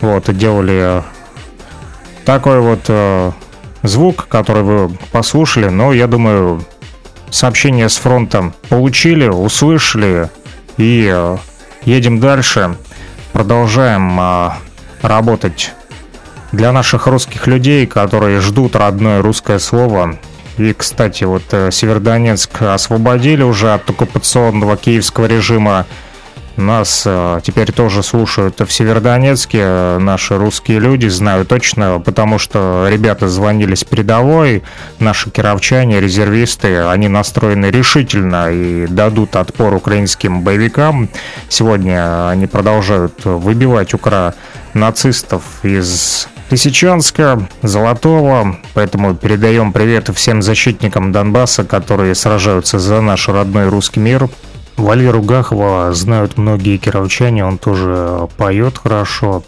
вот 0.00 0.36
делали 0.36 1.04
такой 2.26 2.60
вот 2.60 2.80
э, 2.88 3.30
звук, 3.84 4.26
который 4.28 4.64
вы 4.64 4.90
послушали, 5.12 5.68
но 5.68 5.94
я 5.94 6.08
думаю, 6.08 6.62
сообщение 7.30 7.88
с 7.88 7.96
фронта 7.96 8.52
получили, 8.68 9.28
услышали 9.28 10.28
и 10.76 11.08
э, 11.10 11.36
едем 11.84 12.18
дальше. 12.20 12.76
Продолжаем 13.32 14.18
э, 14.20 14.50
работать 15.02 15.72
для 16.50 16.72
наших 16.72 17.06
русских 17.06 17.46
людей, 17.46 17.86
которые 17.86 18.40
ждут 18.40 18.74
родное 18.74 19.22
русское 19.22 19.60
слово. 19.60 20.18
И, 20.58 20.72
кстати, 20.72 21.22
вот 21.22 21.44
э, 21.52 21.70
Северодонецк 21.70 22.62
освободили 22.62 23.44
уже 23.44 23.72
от 23.72 23.88
оккупационного 23.88 24.76
киевского 24.76 25.26
режима. 25.26 25.86
Нас 26.56 27.02
э, 27.04 27.40
теперь 27.42 27.70
тоже 27.70 28.02
слушают 28.02 28.60
в 28.60 28.72
Северодонецке. 28.72 29.58
Э, 29.60 29.98
наши 29.98 30.38
русские 30.38 30.78
люди 30.78 31.06
знаю 31.06 31.44
точно, 31.44 32.00
потому 32.02 32.38
что 32.38 32.86
ребята 32.90 33.28
звонили 33.28 33.74
с 33.74 33.84
передовой. 33.84 34.62
Наши 34.98 35.30
кировчане, 35.30 36.00
резервисты, 36.00 36.78
они 36.78 37.08
настроены 37.08 37.66
решительно 37.66 38.50
и 38.50 38.86
дадут 38.86 39.36
отпор 39.36 39.74
украинским 39.74 40.40
боевикам. 40.40 41.10
Сегодня 41.50 42.30
они 42.30 42.46
продолжают 42.46 43.24
выбивать 43.24 43.92
укра 43.92 44.34
нацистов 44.72 45.42
из 45.62 46.28
Лисичанска, 46.50 47.48
Золотого. 47.62 48.56
Поэтому 48.72 49.14
передаем 49.14 49.72
привет 49.72 50.08
всем 50.14 50.40
защитникам 50.40 51.12
Донбасса, 51.12 51.64
которые 51.64 52.14
сражаются 52.14 52.78
за 52.78 53.00
наш 53.00 53.28
родной 53.28 53.68
русский 53.68 54.00
мир. 54.00 54.28
Валеру 54.76 55.22
Гахова 55.22 55.92
знают 55.92 56.36
многие 56.36 56.76
кировчане, 56.76 57.44
он 57.44 57.58
тоже 57.58 58.28
поет 58.36 58.78
хорошо. 58.78 59.42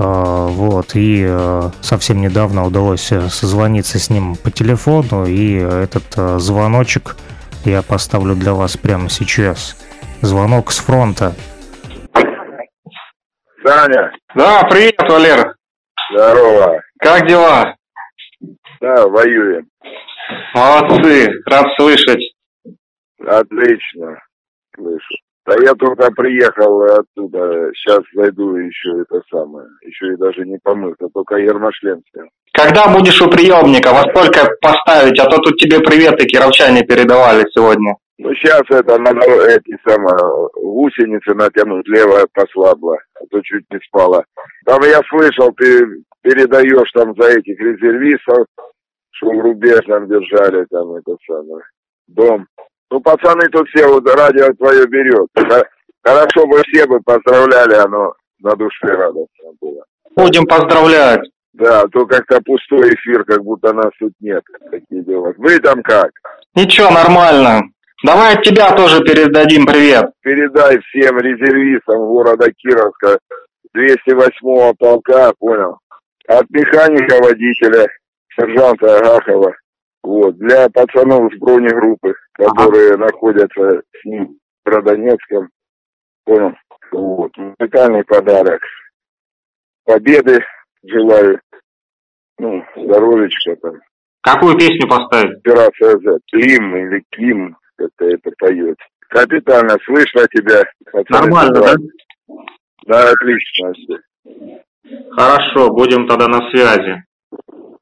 А, 0.00 0.46
вот, 0.46 0.94
и 0.94 1.26
э, 1.28 1.70
совсем 1.80 2.20
недавно 2.20 2.64
удалось 2.64 3.10
э, 3.10 3.20
созвониться 3.22 3.98
с 3.98 4.10
ним 4.10 4.36
по 4.36 4.52
телефону, 4.52 5.26
и 5.26 5.54
этот 5.54 6.04
э, 6.16 6.38
звоночек 6.38 7.16
я 7.64 7.82
поставлю 7.82 8.36
для 8.36 8.52
вас 8.52 8.76
прямо 8.76 9.08
сейчас. 9.08 9.76
Звонок 10.22 10.70
с 10.70 10.78
фронта. 10.78 11.34
Саня. 13.64 14.12
Да, 14.36 14.62
привет, 14.70 14.94
Валера. 15.00 15.56
Здорово. 16.12 16.80
Как 17.00 17.26
дела? 17.26 17.74
Да, 18.80 19.08
воюем. 19.08 19.66
Молодцы, 20.54 21.28
рад 21.44 21.66
слышать. 21.76 22.22
Отлично 23.26 24.16
слышу. 24.78 25.14
Да 25.46 25.54
я 25.64 25.74
только 25.74 26.10
приехал 26.12 26.82
оттуда, 26.82 27.70
сейчас 27.74 28.00
зайду 28.14 28.56
еще 28.56 29.00
это 29.00 29.22
самое, 29.30 29.66
еще 29.82 30.12
и 30.12 30.16
даже 30.16 30.44
не 30.44 30.58
помылся, 30.62 31.08
только 31.12 31.36
ермошлем 31.36 32.02
снял. 32.12 32.28
Когда 32.52 32.92
будешь 32.92 33.22
у 33.22 33.30
приемника, 33.30 33.92
во 33.92 34.02
сколько 34.10 34.46
поставить, 34.60 35.18
а 35.18 35.24
то 35.24 35.38
тут 35.38 35.56
тебе 35.56 35.80
приветы 35.80 36.26
кировчане 36.26 36.82
передавали 36.82 37.46
сегодня. 37.54 37.94
Ну 38.18 38.34
сейчас 38.34 38.62
это 38.68 38.98
надо 38.98 39.20
эти 39.48 39.78
самые 39.86 40.50
гусеницы 40.54 41.34
натянуть, 41.34 41.88
левая 41.88 42.26
послабла, 42.34 42.98
а 43.14 43.20
то 43.30 43.40
чуть 43.42 43.64
не 43.70 43.78
спала. 43.86 44.24
Там 44.66 44.82
я 44.82 45.00
слышал, 45.08 45.52
ты 45.52 45.86
передаешь 46.20 46.90
там 46.92 47.14
за 47.16 47.28
этих 47.28 47.58
резервистов, 47.58 48.46
что 49.12 49.30
в 49.30 49.40
рубеж 49.40 49.80
там 49.86 50.08
держали, 50.08 50.66
там 50.68 50.92
это 50.96 51.16
самое, 51.26 51.62
дом. 52.08 52.46
Ну, 52.90 53.00
пацаны 53.00 53.48
тут 53.48 53.68
все 53.68 53.86
вот 53.86 54.08
радио 54.14 54.52
твое 54.54 54.86
берет. 54.86 55.28
Хорошо 56.02 56.46
бы 56.46 56.62
все 56.66 56.86
бы 56.86 57.00
поздравляли, 57.00 57.74
оно 57.74 58.14
на 58.40 58.56
душе 58.56 58.86
радостно 58.86 59.50
было. 59.60 59.84
Будем 60.16 60.46
поздравлять. 60.46 61.20
Да, 61.52 61.84
то 61.88 62.06
как-то 62.06 62.40
пустой 62.40 62.94
эфир, 62.94 63.24
как 63.24 63.42
будто 63.42 63.72
нас 63.72 63.90
тут 63.98 64.12
нет. 64.20 64.42
Такие 64.70 65.02
дела. 65.02 65.34
Вы 65.38 65.58
там 65.58 65.82
как? 65.82 66.10
Ничего, 66.54 66.90
нормально. 66.90 67.62
Давай 68.04 68.34
от 68.34 68.42
тебя 68.42 68.70
тоже 68.72 69.02
передадим 69.02 69.66
привет. 69.66 70.06
Передай 70.22 70.78
всем 70.78 71.18
резервистам 71.18 71.98
города 71.98 72.48
Кировска 72.52 73.18
208-го 73.76 74.74
полка, 74.78 75.32
понял? 75.38 75.78
От 76.28 76.48
механика 76.50 77.16
водителя, 77.20 77.88
сержанта 78.36 78.98
Агахова. 78.98 79.52
Вот, 80.08 80.38
для 80.38 80.70
пацанов 80.70 81.30
с 81.34 81.38
бронегруппы, 81.38 82.14
которые 82.32 82.94
ага. 82.94 83.04
находятся 83.04 83.82
с 83.92 84.04
ним 84.06 84.38
в 84.64 84.68
Родонецком. 84.70 85.50
Понял? 86.24 86.54
Вот, 86.92 87.30
музыкальный 87.36 88.02
подарок. 88.04 88.62
Победы 89.84 90.42
желаю. 90.82 91.38
Ну, 92.38 92.64
здоровечка 92.74 93.54
там. 93.56 93.74
Какую 94.22 94.56
песню 94.56 94.88
поставить? 94.88 95.36
Операция 95.40 95.98
Z. 95.98 96.20
Клим 96.32 96.74
или 96.74 97.04
Ким, 97.10 97.58
как-то 97.76 98.06
это 98.06 98.30
поет. 98.38 98.78
Капитально, 99.10 99.76
слышно 99.84 100.26
тебя. 100.28 100.64
Нормально, 101.10 101.60
да? 101.60 101.74
Да, 102.86 103.10
отлично. 103.10 103.74
Хорошо, 105.10 105.68
будем 105.68 106.08
тогда 106.08 106.28
на 106.28 106.48
связи. 106.48 107.04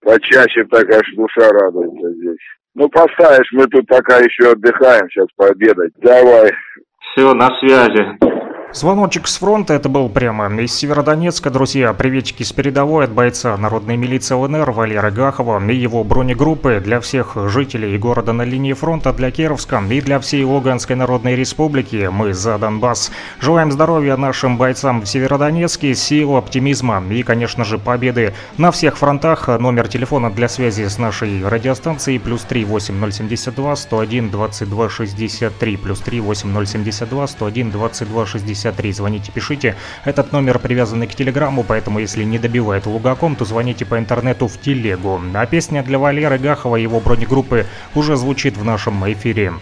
Почаще 0.07 0.65
так 0.71 0.89
аж 0.89 1.03
душа 1.17 1.51
радуется 1.51 2.13
здесь. 2.13 2.39
Ну, 2.77 2.89
поставишь, 2.89 3.51
мы 3.51 3.67
тут 3.67 3.89
пока 3.89 4.19
еще 4.19 4.53
отдыхаем, 4.53 5.11
сейчас 5.11 5.27
пообедать. 5.37 5.91
Давай. 5.97 6.53
Все, 7.01 7.35
на 7.35 7.49
связи. 7.59 8.36
Звоночек 8.73 9.29
с 9.29 9.39
фронта, 9.39 9.75
это 9.75 9.89
был 9.89 10.09
прямо 10.09 10.49
из 10.61 10.75
Северодонецка, 10.75 11.51
друзья. 11.51 11.93
Приветики 11.95 12.43
с 12.43 12.53
передовой 12.53 13.05
от 13.05 13.13
бойца 13.13 13.57
народной 13.57 13.97
милиции 13.97 14.35
ЛНР 14.35 14.73
Валеры 14.73 15.11
Гахова 15.13 15.65
и 15.71 15.75
его 15.75 16.03
бронегруппы 16.05 16.83
для 16.85 17.01
всех 17.01 17.37
жителей 17.49 17.97
города 17.97 18.33
на 18.33 18.43
линии 18.43 18.73
фронта, 18.73 19.13
для 19.13 19.31
Кировска 19.31 19.83
и 19.89 20.01
для 20.01 20.19
всей 20.19 20.45
Луганской 20.45 20.97
Народной 20.97 21.37
Республики. 21.37 22.11
Мы 22.13 22.35
за 22.35 22.59
Донбасс. 22.59 23.13
Желаем 23.41 23.71
здоровья 23.71 24.17
нашим 24.17 24.59
бойцам 24.59 25.03
в 25.03 25.07
Северодонецке, 25.07 25.95
сил, 25.95 26.37
оптимизма 26.37 27.03
и, 27.09 27.23
конечно 27.23 27.65
же, 27.65 27.79
победы 27.79 28.35
на 28.59 28.73
всех 28.73 28.99
фронтах. 28.99 29.47
Номер 29.47 29.89
телефона 29.89 30.31
для 30.31 30.49
связи 30.49 30.87
с 30.87 30.99
нашей 30.99 31.47
радиостанцией 31.49 32.19
плюс 32.19 32.43
3 32.43 32.65
8072 32.65 33.77
101 33.77 34.31
22 34.31 34.89
63 34.91 35.77
плюс 35.77 36.01
3 36.01 36.21
8072 36.21 37.27
101 37.29 37.71
22 37.71 38.27
63 38.27 38.56
63. 38.57 38.93
Звоните, 38.93 39.33
пишите. 39.33 39.77
Этот 40.05 40.33
номер 40.33 40.59
привязанный 40.59 41.07
к 41.07 41.15
телеграмму, 41.15 41.63
поэтому 41.63 41.99
если 41.99 42.25
не 42.25 42.39
добивает 42.39 42.87
лугаком, 42.87 43.37
то 43.37 43.45
звоните 43.45 43.85
по 43.85 43.99
интернету 43.99 44.49
в 44.49 44.61
телегу. 44.61 45.21
А 45.35 45.47
песня 45.47 45.83
для 45.83 45.99
Валеры 45.99 46.39
Гахова 46.39 46.77
и 46.77 46.83
его 46.83 47.01
бронегруппы 47.01 47.67
уже 47.95 48.17
звучит 48.17 48.57
в 48.57 48.65
нашем 48.65 49.13
эфире 49.13 49.53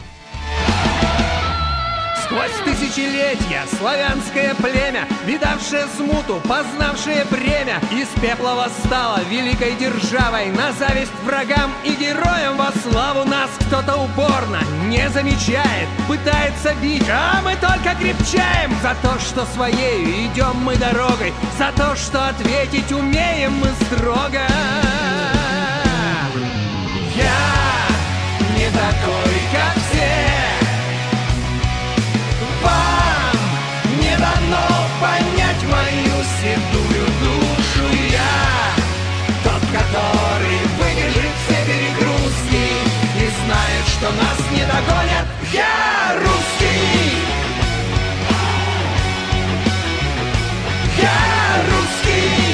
тысячелетия 2.94 3.64
Славянское 3.78 4.54
племя, 4.54 5.06
видавшее 5.24 5.86
смуту, 5.96 6.40
познавшее 6.48 7.24
бремя 7.30 7.80
Из 7.92 8.08
пепла 8.20 8.54
восстало 8.54 9.20
великой 9.28 9.74
державой 9.76 10.46
На 10.50 10.72
зависть 10.72 11.12
врагам 11.24 11.72
и 11.84 11.92
героям 11.94 12.56
во 12.56 12.70
славу 12.82 13.24
Нас 13.28 13.50
кто-то 13.66 13.96
упорно 13.96 14.60
не 14.86 15.08
замечает 15.10 15.88
Пытается 16.08 16.74
бить, 16.80 17.08
а 17.10 17.40
мы 17.42 17.56
только 17.56 17.94
крепчаем. 17.98 18.72
За 18.82 18.94
то, 19.02 19.18
что 19.18 19.44
своей 19.46 20.26
идем 20.26 20.56
мы 20.62 20.76
дорогой 20.76 21.32
За 21.58 21.72
то, 21.76 21.96
что 21.96 22.28
ответить 22.28 22.92
умеем 22.92 23.52
мы 23.54 23.68
строго. 23.86 24.40
Я 27.16 27.54
не 28.56 28.66
такой, 28.70 29.43
седую 36.40 37.06
душу 37.20 37.86
я. 38.10 38.74
Тот, 39.42 39.60
который 39.60 40.58
выдержит 40.78 41.34
все 41.46 41.58
перегрузки 41.66 42.64
И 43.16 43.24
знает, 43.44 43.84
что 43.88 44.06
нас 44.10 44.38
не 44.52 44.64
догонят 44.64 45.26
Я 45.52 46.16
русский. 46.18 47.14
Я 50.98 51.20
русский. 51.68 52.44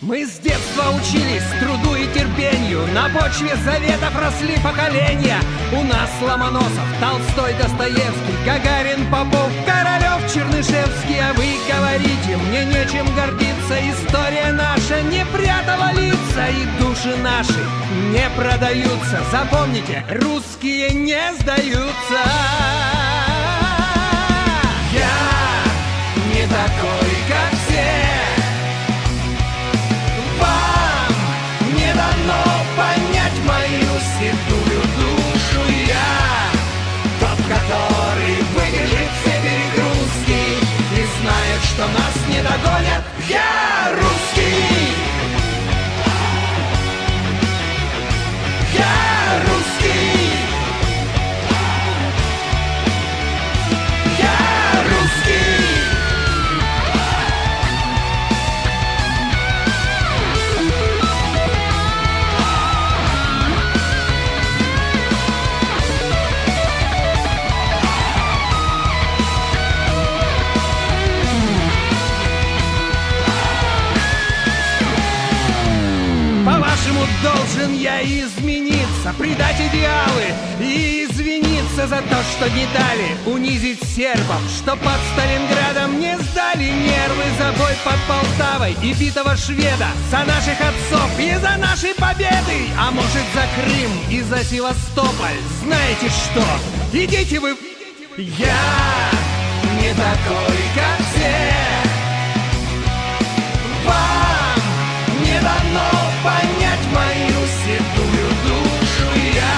Мы 0.00 0.24
с 0.24 0.38
детства 0.88 0.92
учились 0.92 1.42
труду 1.60 1.94
и 1.94 2.06
терпению. 2.12 2.86
На 2.92 3.08
почве 3.08 3.54
заветов 3.64 4.14
росли 4.18 4.56
поколения. 4.62 5.38
У 5.72 5.82
нас 5.84 6.10
Ломоносов, 6.20 6.86
Толстой, 7.00 7.54
Достоевский 7.54 8.44
Гагарин, 8.44 9.10
Попов, 9.10 9.50
Королев, 9.66 10.32
Чернышевский. 10.32 11.20
А 11.20 11.32
вы 11.34 11.46
говорите, 11.68 12.36
мне 12.48 12.64
нечем 12.64 13.06
гордиться 13.14 13.78
История 13.90 14.52
наша 14.52 15.02
не 15.02 15.24
прятала 15.26 15.92
лица 15.92 16.48
И 16.48 16.82
души 16.82 17.16
наши 17.22 17.64
не 18.10 18.28
продаются 18.36 19.20
Запомните, 19.30 20.04
русские 20.10 20.90
не 20.90 21.20
сдаются 21.40 22.87
догонят 43.28 43.57
должен 77.68 77.74
я 77.74 78.02
измениться, 78.02 79.14
предать 79.18 79.56
идеалы 79.60 80.24
и 80.60 81.06
извиниться 81.08 81.86
за 81.86 81.96
то, 81.96 82.22
что 82.32 82.48
не 82.50 82.66
дали 82.66 83.16
унизить 83.26 83.82
сербов, 83.84 84.40
что 84.56 84.76
под 84.76 84.98
Сталинградом 85.12 86.00
не 86.00 86.16
сдали 86.18 86.64
нервы 86.64 87.24
за 87.38 87.52
бой 87.58 87.72
под 87.84 87.98
Полтавой 88.06 88.76
и 88.82 88.92
битого 88.94 89.36
шведа, 89.36 89.88
за 90.10 90.18
наших 90.24 90.60
отцов 90.60 91.10
и 91.18 91.34
за 91.36 91.56
нашей 91.58 91.94
победы, 91.94 92.68
а 92.78 92.90
может 92.90 93.24
за 93.34 93.46
Крым 93.56 93.90
и 94.10 94.20
за 94.22 94.44
Севастополь. 94.44 95.38
Знаете 95.62 96.08
что? 96.08 96.44
Идите 96.92 97.40
вы... 97.40 97.56
Я 98.16 99.10
не 99.80 99.90
такой, 99.94 100.58
как 100.74 101.06
все. 101.06 101.36
Вам 103.86 104.37
седую 107.68 108.28
душу 108.44 109.08
я 109.34 109.56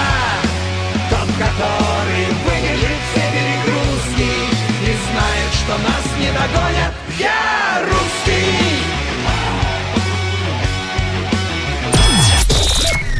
Тот, 1.09 1.29
который 1.37 2.25
выдержит 2.43 3.01
все 3.11 3.23
перегрузки 3.31 4.31
И 4.81 4.91
знает, 5.07 5.51
что 5.53 5.73
нас 5.77 6.05
не 6.19 6.27
догонят 6.27 6.93
Я 7.17 7.81
русский 7.85 8.81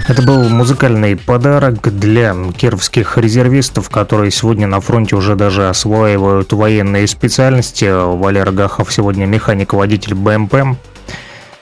Это 0.09 0.21
был 0.23 0.49
музыкальный 0.49 1.15
подарок 1.15 1.97
для 1.97 2.35
кировских 2.57 3.17
резервистов, 3.17 3.89
которые 3.89 4.31
сегодня 4.31 4.67
на 4.67 4.81
фронте 4.81 5.15
уже 5.15 5.35
даже 5.35 5.69
осваивают 5.69 6.51
военные 6.51 7.07
специальности. 7.07 7.85
Валера 8.17 8.51
Гахов 8.51 8.91
сегодня 8.91 9.25
механик-водитель 9.25 10.15
БМП. 10.15 10.77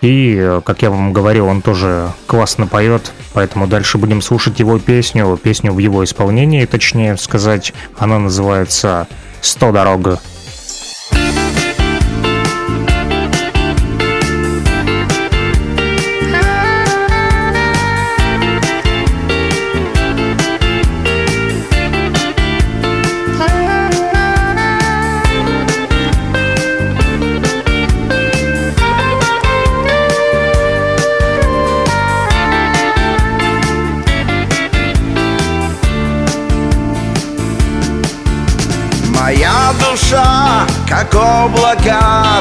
И, 0.02 0.60
как 0.64 0.82
я 0.82 0.90
вам 0.92 1.12
говорил, 1.12 1.48
он 1.48 1.62
тоже 1.62 2.14
классно 2.26 2.68
поет, 2.68 3.12
поэтому 3.34 3.68
дальше 3.68 3.98
будем 3.98 4.22
слушать 4.22 4.60
его 4.60 4.80
песню, 4.80 5.38
песню 5.42 5.74
в 5.74 5.78
его 5.80 6.04
исполнении, 6.04 6.66
точнее 6.66 7.18
сказать. 7.18 7.74
Она 7.98 8.18
называется 8.18 9.08
«Сто 9.42 9.72
дорог». 9.72 10.20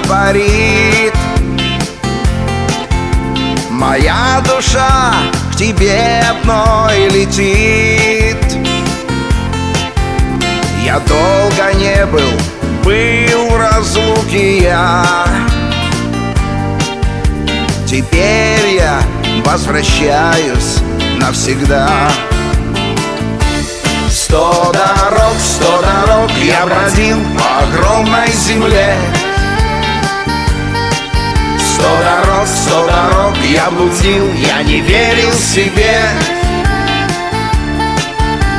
Парит 0.08 1.14
Моя 3.78 4.42
душа 4.44 5.14
к 5.52 5.56
тебе 5.56 6.20
одной 6.28 7.08
летит. 7.10 8.36
Я 10.84 10.98
долго 10.98 11.74
не 11.74 12.04
был, 12.06 12.28
был 12.82 13.50
в 13.50 13.56
разлуке 13.56 14.62
я. 14.62 15.04
Теперь 17.86 18.74
я 18.74 19.00
возвращаюсь 19.44 20.78
навсегда. 21.20 22.10
Сто 24.10 24.72
дорог, 24.72 25.34
сто 25.38 25.82
дорог 25.82 26.30
я 26.42 26.66
бродил 26.66 27.18
по 27.38 27.64
огромной 27.64 28.32
земле 28.32 28.96
я 33.48 33.70
блудил, 33.70 34.30
я 34.34 34.62
не 34.62 34.80
верил 34.80 35.32
себе. 35.32 36.00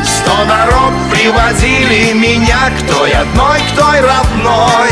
Сто 0.04 0.32
дорог 0.46 0.94
приводили 1.12 2.14
меня 2.14 2.72
к 2.72 2.92
той 2.92 3.12
одной, 3.12 3.60
к 3.60 3.80
той 3.80 4.00
родной. 4.00 4.90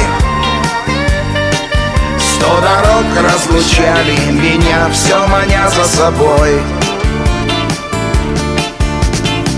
Сто 2.20 2.62
дорог 2.62 3.06
разлучали 3.24 4.32
меня, 4.32 4.88
все 4.92 5.28
маня 5.28 5.68
за 5.70 5.86
собой. 5.86 6.62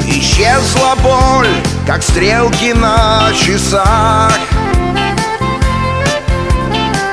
Исчезла 0.08 0.95
боль, 1.04 1.49
как 1.86 2.02
стрелки 2.02 2.73
на 2.73 3.30
часах. 3.34 4.39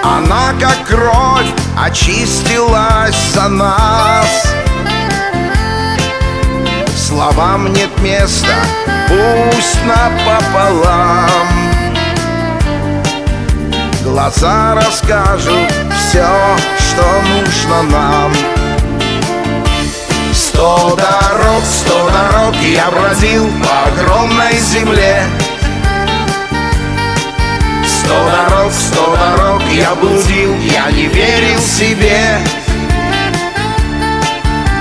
Она, 0.04 0.54
как 0.60 0.86
кровь, 0.86 1.65
очистилась 1.76 3.16
за 3.34 3.48
нас. 3.48 4.54
Словам 6.96 7.72
нет 7.72 7.90
места, 8.00 8.54
пусть 9.08 9.78
напополам. 9.84 11.46
Глаза 14.02 14.74
расскажут 14.74 15.70
все, 15.96 16.26
что 16.78 17.04
нужно 17.28 17.82
нам. 17.82 18.32
Сто 20.32 20.96
дорог, 20.96 21.62
сто 21.64 22.10
дорог 22.10 22.54
я 22.62 22.90
бродил 22.90 23.46
по 23.62 23.90
огромной 23.90 24.58
земле 24.58 25.22
Сто 28.06 28.14
дорог, 28.14 28.72
сто 28.72 29.16
дорог 29.16 29.62
я 29.72 29.92
блудил, 29.96 30.54
я 30.60 30.92
не 30.92 31.06
верил 31.08 31.58
себе. 31.58 32.38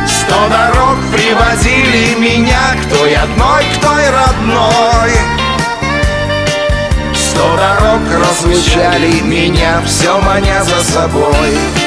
Сто 0.05 0.47
дорог 0.47 0.97
приводили 1.11 2.13
меня 2.19 2.75
к 2.79 2.85
той 2.95 3.15
одной, 3.15 3.63
к 3.63 3.81
той 3.81 4.03
родной. 4.11 5.11
Сто 7.15 7.57
дорог 7.57 8.01
разлучали 8.11 9.21
меня, 9.21 9.81
все 9.87 10.19
маня 10.19 10.63
за 10.63 10.83
собой 10.83 11.84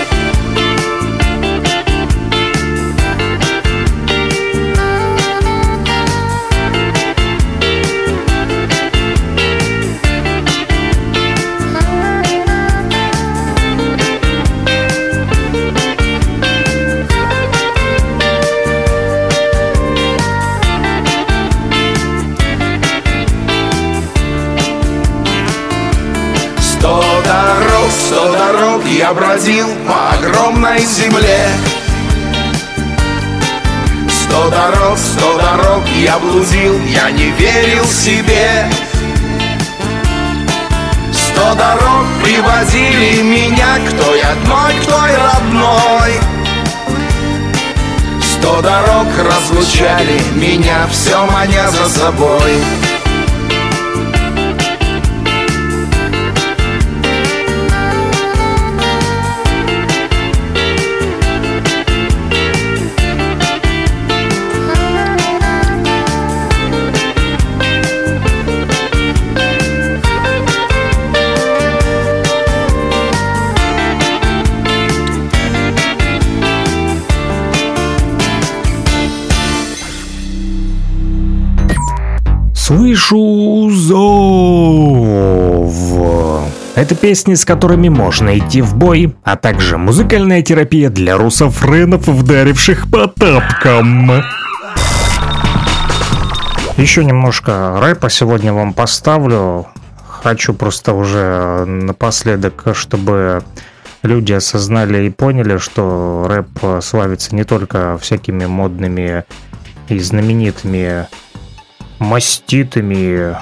я 29.08 29.14
бродил 29.14 29.68
по 29.86 30.10
огромной 30.10 30.80
земле. 30.80 31.48
Сто 34.10 34.50
дорог, 34.50 34.98
сто 34.98 35.38
дорог 35.38 35.86
я 35.96 36.18
блудил, 36.18 36.78
я 36.84 37.10
не 37.10 37.30
верил 37.30 37.86
себе. 37.86 38.70
Сто 41.10 41.54
дорог 41.54 42.04
приводили 42.22 43.22
меня 43.22 43.78
к 43.78 43.90
той 43.98 44.20
одной, 44.20 44.74
к 44.74 44.86
той 44.86 45.10
родной. 45.16 46.12
Сто 48.20 48.60
дорог 48.60 49.06
разлучали 49.24 50.20
меня, 50.34 50.86
все 50.90 51.24
маня 51.26 51.70
за 51.70 51.88
собой 51.88 52.87
Слышу 82.98 83.70
зов. 83.70 84.92
Это 86.74 86.96
песни, 86.96 87.34
с 87.34 87.44
которыми 87.44 87.88
можно 87.88 88.36
идти 88.36 88.60
в 88.60 88.74
бой, 88.74 89.14
а 89.22 89.36
также 89.36 89.78
музыкальная 89.78 90.42
терапия 90.42 90.90
для 90.90 91.16
русофренов, 91.16 92.08
вдаривших 92.08 92.90
по 92.90 93.06
тапкам. 93.06 94.10
Еще 96.76 97.04
немножко 97.04 97.78
рэпа 97.80 98.10
сегодня 98.10 98.52
вам 98.52 98.72
поставлю. 98.72 99.68
Хочу 100.08 100.52
просто 100.52 100.92
уже 100.92 101.64
напоследок, 101.66 102.64
чтобы 102.72 103.44
люди 104.02 104.32
осознали 104.32 105.06
и 105.06 105.10
поняли, 105.10 105.58
что 105.58 106.26
рэп 106.28 106.82
славится 106.82 107.36
не 107.36 107.44
только 107.44 107.96
всякими 107.98 108.46
модными 108.46 109.24
и 109.88 110.00
знаменитыми 110.00 111.06
маститыми 111.98 113.36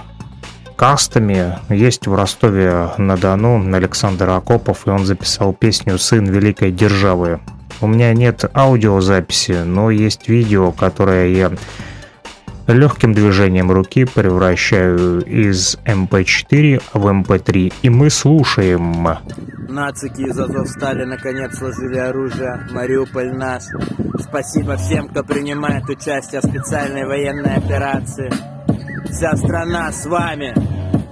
кастами. 0.77 1.59
Есть 1.71 2.07
в 2.07 2.15
Ростове-на-Дону 2.15 3.75
Александр 3.75 4.31
Акопов, 4.31 4.87
и 4.87 4.91
он 4.91 5.05
записал 5.05 5.53
песню 5.53 5.99
«Сын 5.99 6.27
великой 6.27 6.71
державы». 6.71 7.41
У 7.81 7.87
меня 7.87 8.13
нет 8.15 8.45
аудиозаписи, 8.55 9.63
но 9.65 9.91
есть 9.91 10.29
видео, 10.29 10.73
которое 10.73 11.29
я 11.29 11.53
легким 12.67 13.13
движением 13.13 13.71
руки 13.71 14.05
превращаю 14.05 15.21
из 15.25 15.77
MP4 15.85 16.83
эм 16.95 17.01
в 17.01 17.07
MP3, 17.07 17.67
эм 17.67 17.73
и 17.83 17.91
мы 17.91 18.11
слушаем. 18.11 19.09
Нацики 19.69 20.23
из 20.23 20.39
Азов 20.39 20.69
стали 20.69 21.05
наконец 21.05 21.57
сложили 21.57 21.99
оружие. 21.99 22.67
Мариуполь 22.71 23.33
наш. 23.33 23.65
Спасибо 24.21 24.77
всем, 24.77 25.09
кто 25.09 25.25
принимает 25.25 25.89
участие 25.89 26.41
в 26.41 26.45
специальной 26.45 27.05
военной 27.05 27.57
операции. 27.57 28.31
Вся 29.11 29.37
страна 29.37 29.91
с 29.91 30.07
вами. 30.07 30.55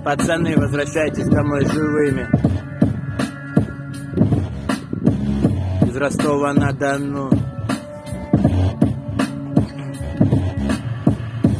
Пацаны, 0.05 0.57
возвращайтесь 0.57 1.29
домой 1.29 1.65
живыми. 1.65 2.29
Из 5.89 5.97
Ростова-на-Дону. 5.97 7.31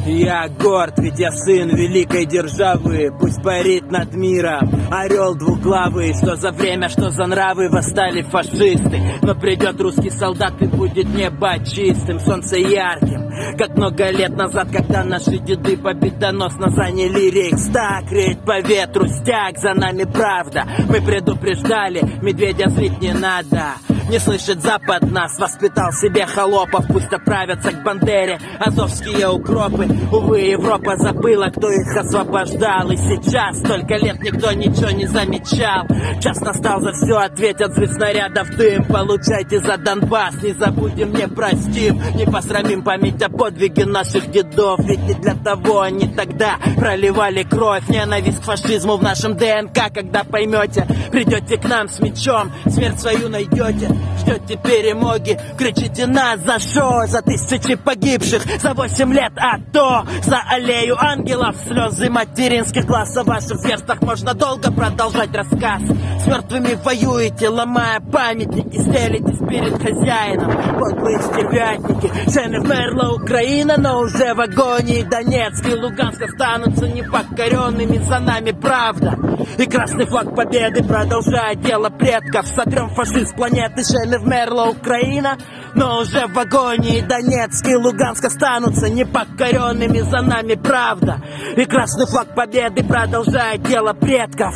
Я 0.05 0.47
горд, 0.49 0.99
ведь 0.99 1.17
я 1.17 1.31
сын 1.31 1.69
великой 1.69 2.25
державы. 2.25 3.11
Пусть 3.19 3.41
парит 3.41 3.89
над 3.89 4.13
миром 4.13 4.69
орел 4.91 5.33
двуглавый. 5.33 6.13
Что 6.13 6.35
за 6.35 6.51
время, 6.51 6.89
что 6.89 7.09
за 7.09 7.25
нравы 7.25 7.69
восстали 7.69 8.21
фашисты. 8.21 9.01
Но 9.23 9.33
придет 9.33 9.81
русский 9.81 10.11
солдат 10.11 10.61
и 10.61 10.67
будет 10.67 11.09
небо 11.09 11.57
чистым 11.65 12.19
Солнце 12.19 12.57
ярким, 12.57 13.31
как 13.57 13.75
много 13.75 14.09
лет 14.11 14.35
назад 14.35 14.67
Когда 14.71 15.03
наши 15.03 15.37
деды 15.37 15.77
победоносно 15.77 16.69
заняли 16.69 17.29
Рейхстаг 17.29 18.11
Реет 18.11 18.39
по 18.41 18.59
ветру 18.59 19.07
стяг, 19.07 19.57
за 19.57 19.73
нами 19.73 20.03
правда. 20.03 20.65
Мы 20.89 21.01
предупреждали, 21.01 22.01
медведя 22.21 22.69
злить 22.69 23.01
не 23.01 23.13
надо. 23.13 23.75
Не 24.09 24.19
слышит 24.19 24.61
Запад 24.61 25.09
нас, 25.11 25.37
воспитал 25.39 25.91
себе 25.91 26.27
холопов 26.27 26.85
Пусть 26.87 27.11
отправятся 27.11 27.71
к 27.71 27.83
Бандере. 27.83 28.39
Азовские 28.59 29.29
укропы 29.29 29.87
Увы, 30.11 30.41
Европа 30.41 30.95
забыла, 30.97 31.47
кто 31.47 31.71
их 31.71 31.95
освобождал. 31.95 32.91
И 32.91 32.97
сейчас 32.97 33.57
столько 33.59 33.95
лет 33.95 34.21
никто 34.21 34.51
ничего 34.51 34.91
не 34.91 35.07
замечал. 35.07 35.87
Час 36.21 36.39
настал 36.41 36.81
за 36.81 36.91
все, 36.93 37.15
ответят 37.17 37.71
взрыв 37.71 37.91
снарядов 37.93 38.49
дым. 38.55 38.85
Получайте 38.85 39.59
за 39.59 39.77
Донбасс, 39.77 40.35
не 40.43 40.53
забудем, 40.53 41.11
не 41.11 41.27
простим 41.27 42.01
Не 42.15 42.25
посрамим 42.25 42.83
память 42.83 43.21
о 43.25 43.29
подвиге 43.29 43.85
наших 43.85 44.31
дедов 44.31 44.79
Ведь 44.79 45.01
не 45.01 45.13
для 45.15 45.33
того 45.33 45.81
они 45.81 46.07
тогда 46.07 46.57
проливали 46.77 47.43
кровь. 47.43 47.87
Ненависть 47.89 48.41
к 48.41 48.43
фашизму 48.43 48.97
в 48.97 49.03
нашем 49.03 49.35
ДНК 49.35 49.93
Когда 49.93 50.23
поймете, 50.23 50.87
придете 51.11 51.57
к 51.57 51.65
нам 51.65 51.89
с 51.89 51.99
мечом 51.99 52.51
Смерть 52.67 52.99
свою 52.99 53.29
найдете, 53.29 53.89
ждете 54.25 54.57
перемоги 54.57 55.39
Кричите 55.57 56.07
нас 56.07 56.39
за 56.41 56.59
что? 56.59 57.05
За 57.07 57.21
тысячи 57.21 57.75
погибших, 57.75 58.43
за 58.59 58.73
восемь 58.73 59.13
лет 59.13 59.33
а 59.37 59.59
то 59.71 60.05
За 60.23 60.41
аллею 60.49 60.95
ангелов, 60.99 61.55
слезы 61.67 62.09
материнских 62.09 62.85
глаз 62.85 63.15
О 63.17 63.23
ваших 63.23 63.57
зверствах 63.59 64.01
можно 64.01 64.33
долго 64.33 64.71
продолжать 64.71 65.33
рассказ. 65.33 65.81
С 66.23 66.27
мертвыми 66.27 66.77
воюете, 66.83 67.49
ломая 67.49 67.99
памятники 67.99 68.79
Стелитесь 68.79 69.39
перед 69.47 69.81
хозяином, 69.81 70.51
подлые 70.79 71.21
стервятники 71.21 72.29
Цены 72.29 72.61
вмерла 72.61 73.13
Украина, 73.13 73.75
но 73.77 73.99
уже 73.99 74.33
в 74.33 74.41
агонии. 74.41 75.03
Донецк 75.03 75.65
и 75.67 75.75
Луганск 75.75 76.21
останутся 76.21 76.87
непокоренными 76.87 77.97
За 77.97 78.19
нами 78.19 78.51
правда. 78.51 79.17
И 79.57 79.65
красный 79.65 80.05
флаг 80.05 80.35
победы 80.35 80.83
Продолжает 80.83 81.61
дело 81.61 81.89
предков. 81.89 82.47
Сотрем 82.47 82.89
фашист 82.89 83.35
планеты 83.35 83.83
Шелли 83.83 84.14
вмерла 84.19 84.69
Украина. 84.69 85.37
Но 85.73 85.99
уже 85.99 86.27
в 86.27 86.37
агонии 86.37 87.01
Донецк 87.01 87.67
и 87.67 87.75
Луганск 87.75 88.25
останутся 88.25 88.89
непокоренными. 88.89 89.99
За 89.99 90.21
нами 90.21 90.55
правда. 90.55 91.21
И 91.55 91.65
красный 91.65 92.05
флаг 92.05 92.33
победы 92.35 92.83
Продолжает 92.83 93.63
дело 93.63 93.93
предков 93.93 94.53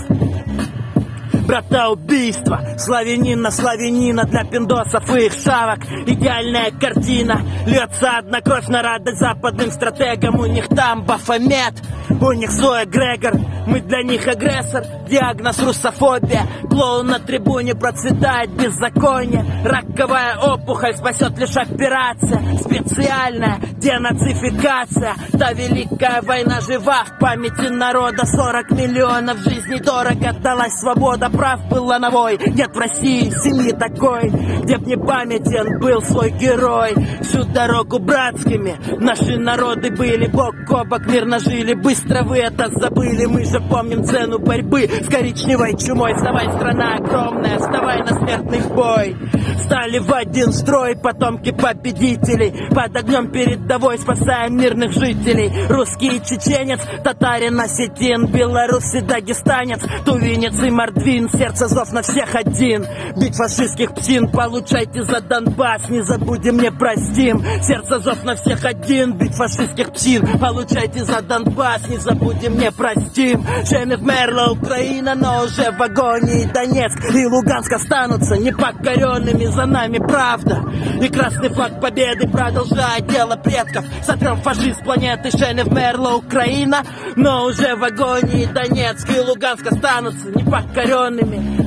брата 1.49 1.89
убийства 1.89 2.61
Славянин 2.77 3.41
на 3.41 3.49
славянина 3.49 4.23
для 4.25 4.43
пиндосов 4.43 5.09
и 5.15 5.25
их 5.25 5.33
шавок. 5.33 5.79
Идеальная 6.05 6.71
картина 6.71 7.41
Льется 7.65 8.19
одна 8.19 8.41
кровь 8.41 8.67
на 8.67 8.83
радость 8.83 9.17
западным 9.17 9.71
стратегам. 9.71 10.39
У 10.39 10.45
них 10.45 10.67
там 10.67 11.03
Бафомет 11.05 11.73
у 12.21 12.31
них 12.33 12.51
свой 12.51 12.85
эгрегор, 12.85 13.33
мы 13.67 13.81
для 13.81 14.01
них 14.03 14.27
агрессор 14.27 14.83
Диагноз 15.07 15.59
русофобия. 15.59 16.47
Клоун 16.69 17.07
на 17.07 17.19
трибуне 17.19 17.75
процветает 17.75 18.51
беззаконие. 18.51 19.45
Раковая 19.63 20.37
опухоль 20.37 20.95
спасет 20.95 21.37
лишь 21.37 21.55
операция. 21.55 22.57
Специальная 22.57 23.59
денацификация. 23.77 25.15
Та 25.37 25.53
великая 25.53 26.21
война 26.21 26.61
жива 26.61 27.05
в 27.05 27.19
памяти 27.19 27.69
народа. 27.69 28.25
40 28.25 28.71
миллионов 28.71 29.37
жизней 29.39 29.79
дорого 29.79 30.29
отдалась 30.29 30.73
свобода 30.79 31.29
Прав 31.39 31.69
был 31.69 31.85
лановой, 31.85 32.37
нет 32.37 32.75
в 32.75 32.77
России 32.77 33.29
семьи 33.29 33.71
такой 33.71 34.29
Где 34.63 34.77
б 34.77 34.85
не 34.85 34.97
памятен 34.97 35.79
был 35.79 36.01
свой 36.01 36.31
герой. 36.31 36.93
Всю 37.21 37.45
дорогу 37.45 37.97
братскими 37.97 38.75
наши 38.99 39.37
народы 39.37 39.89
были 39.89 40.27
Бок 40.27 40.55
о 40.69 40.83
бок 40.83 41.07
мирно 41.07 41.39
жили. 41.39 41.75
Быстро 41.75 42.23
вы 42.23 42.39
это 42.39 42.67
забыли, 42.69 43.23
мы 43.23 43.45
же 43.45 43.61
помним 43.61 44.03
цену 44.03 44.39
борьбы 44.39 44.89
С 45.01 45.07
коричневой 45.07 45.77
чумой. 45.77 46.13
Вставай, 46.15 46.51
страна 46.51 46.95
огромная, 46.95 47.57
вставай 47.57 47.99
на 47.99 48.17
смертный 48.17 48.59
бой. 48.75 49.15
Стали 49.63 49.99
в 49.99 50.11
один 50.11 50.51
строй 50.51 50.97
потомки 50.97 51.51
победителей. 51.51 52.67
Под 52.71 52.97
огнем 52.97 53.31
передовой 53.31 53.97
спасая 53.97 54.49
мирных 54.49 54.91
жителей. 54.91 55.49
Русский 55.69 56.19
чеченец, 56.19 56.81
татарин, 57.01 57.61
осетин 57.61 58.25
Белорус 58.25 58.93
и 58.93 58.99
дагестанец, 58.99 59.79
тувинец 60.03 60.61
и 60.61 60.69
мордвин 60.69 61.28
Сердце 61.31 61.67
зов 61.67 61.91
на 61.91 62.01
всех 62.01 62.35
один. 62.35 62.85
Бить 63.15 63.35
фашистских 63.35 63.93
псин, 63.93 64.29
получайте 64.29 65.03
за 65.03 65.21
Донбасс 65.21 65.89
Не 65.89 66.01
забудем, 66.01 66.57
не 66.57 66.71
простим. 66.71 67.43
Сердце 67.61 67.99
зов 67.99 68.23
на 68.23 68.35
всех 68.35 68.65
один. 68.65 69.13
Бить 69.13 69.35
фашистских 69.35 69.93
псин, 69.93 70.27
получайте 70.39 71.05
за 71.05 71.21
Донбасс 71.21 71.87
Не 71.87 71.97
забудем, 71.97 72.57
не 72.57 72.71
простим. 72.71 73.45
Чем 73.69 73.89
вмерла 73.89 74.51
Украина, 74.51 75.15
но 75.15 75.43
уже 75.43 75.71
в 75.71 75.81
агонии 75.81 76.45
Донецк. 76.51 77.13
И 77.13 77.25
Луганск 77.25 77.71
останутся 77.71 78.35
непокоренными 78.35 79.45
За 79.45 79.65
нами 79.65 79.99
правда. 79.99 80.63
И 81.01 81.07
красный 81.07 81.49
флаг 81.49 81.79
победы 81.79 82.27
Продолжает 82.27 83.07
дело 83.07 83.35
предков. 83.35 83.85
Сотрем 84.05 84.41
фашист 84.41 84.83
планеты 84.83 85.31
Шене 85.31 85.63
вмерла 85.63 86.15
Украина 86.15 86.83
Но 87.15 87.45
уже 87.45 87.75
в 87.75 87.83
агонии 87.83 88.45
Донецк. 88.45 89.09
И 89.09 89.19
Луганск 89.19 89.65
останутся 89.71 90.27
непокоренными 90.29 91.18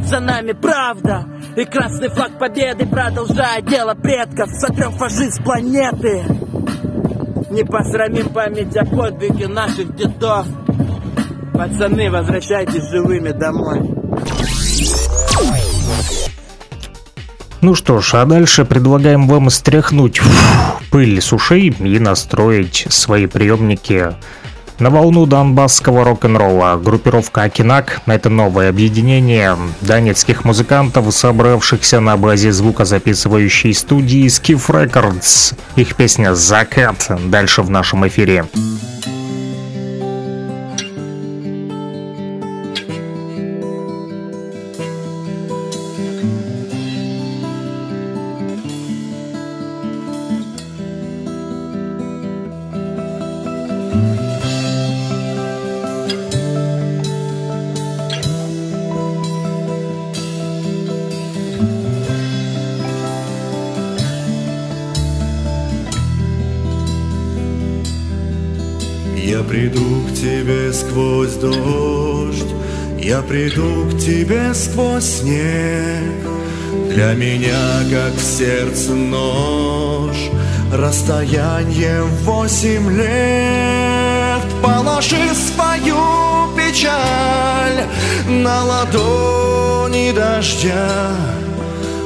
За 0.05 0.21
нами 0.21 0.53
правда. 0.53 1.27
И 1.57 1.65
красный 1.65 2.09
флаг 2.09 2.39
победы 2.39 2.87
Продолжает 2.87 3.67
дело 3.67 3.95
предков. 3.95 4.51
Сотрем 4.51 4.93
фашист 4.93 5.43
планеты. 5.43 6.25
Не 7.51 7.65
посрамим 7.65 8.29
память 8.31 8.77
о 8.77 8.85
подвиге 8.85 9.49
наших 9.49 9.95
дедов. 9.95 10.47
Пацаны, 11.53 12.11
возвращайтесь 12.11 12.89
живыми 12.91 13.31
домой. 13.31 13.81
Ну 17.61 17.77
что 17.77 18.01
ж, 18.01 18.15
а 18.15 18.25
дальше 18.25 18.65
предлагаем 18.65 19.29
вам 19.29 19.49
стряхнуть 19.49 20.19
фу, 20.19 20.29
пыль 20.91 21.21
с 21.23 21.33
ушей 21.33 21.69
и 21.69 21.99
настроить 22.01 22.87
свои 22.91 23.27
приемники 23.27 24.15
на 24.83 24.91
волну 24.91 25.27
донбасского 25.27 26.03
рок-н-ролла. 26.05 26.77
Группировка 26.77 27.43
Акинак– 27.43 28.01
это 28.07 28.29
новое 28.29 28.69
объединение 28.69 29.57
донецких 29.81 30.45
музыкантов, 30.45 31.15
собравшихся 31.15 32.01
на 32.01 32.17
базе 32.17 32.51
звукозаписывающей 32.51 33.75
студии 33.75 34.27
Skiff 34.27 34.69
Records. 34.69 35.55
Их 35.77 35.95
песня 35.95 36.35
«Закат» 36.35 37.09
дальше 37.27 37.63
в 37.63 37.71
нашем 37.71 38.09
эфире. 38.09 38.45
Я 39.07 39.12
Для 77.03 77.15
меня, 77.15 77.81
как 77.91 78.15
в 78.15 78.23
сердце 78.23 78.93
нож, 78.93 80.15
Расстояние 80.73 82.05
восемь 82.23 82.97
лет. 82.97 84.41
Положи 84.63 85.35
свою 85.35 86.47
печаль 86.57 87.87
На 88.29 88.63
ладони 88.63 90.13
дождя. 90.13 91.11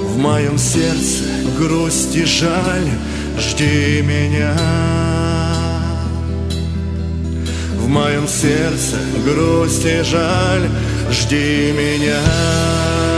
В 0.01 0.17
моем 0.17 0.57
сердце 0.57 1.25
грусть 1.59 2.17
и 2.17 2.25
жаль, 2.25 2.89
Жди 3.39 4.01
меня. 4.01 4.57
В 7.75 7.87
моем 7.87 8.27
сердце 8.27 8.97
грусть 9.27 9.85
и 9.85 10.03
жаль 10.03 10.71
Жди 11.11 11.73
меня 11.73 13.16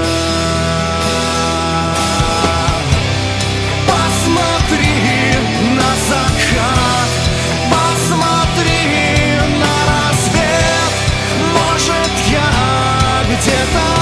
я 13.75 13.98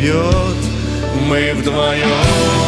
бьет, 0.00 0.56
мы 1.28 1.52
вдвоем. 1.54 2.59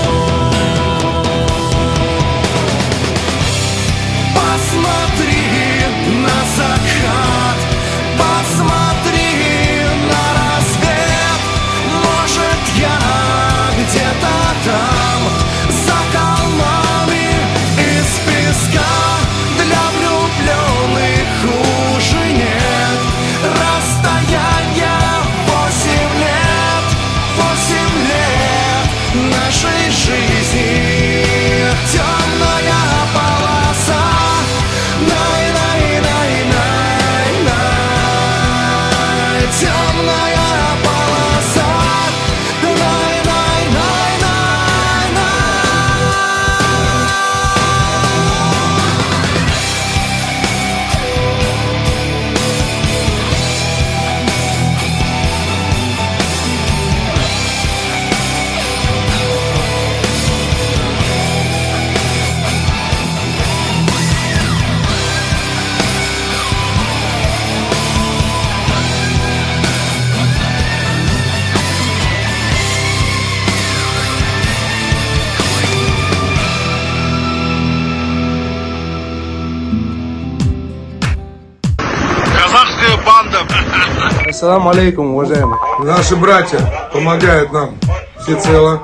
Алейкум, 84.72 85.14
уважаемые. 85.14 85.58
Наши 85.80 86.16
братья 86.16 86.58
помогают 86.92 87.52
нам 87.52 87.74
всецело. 88.22 88.82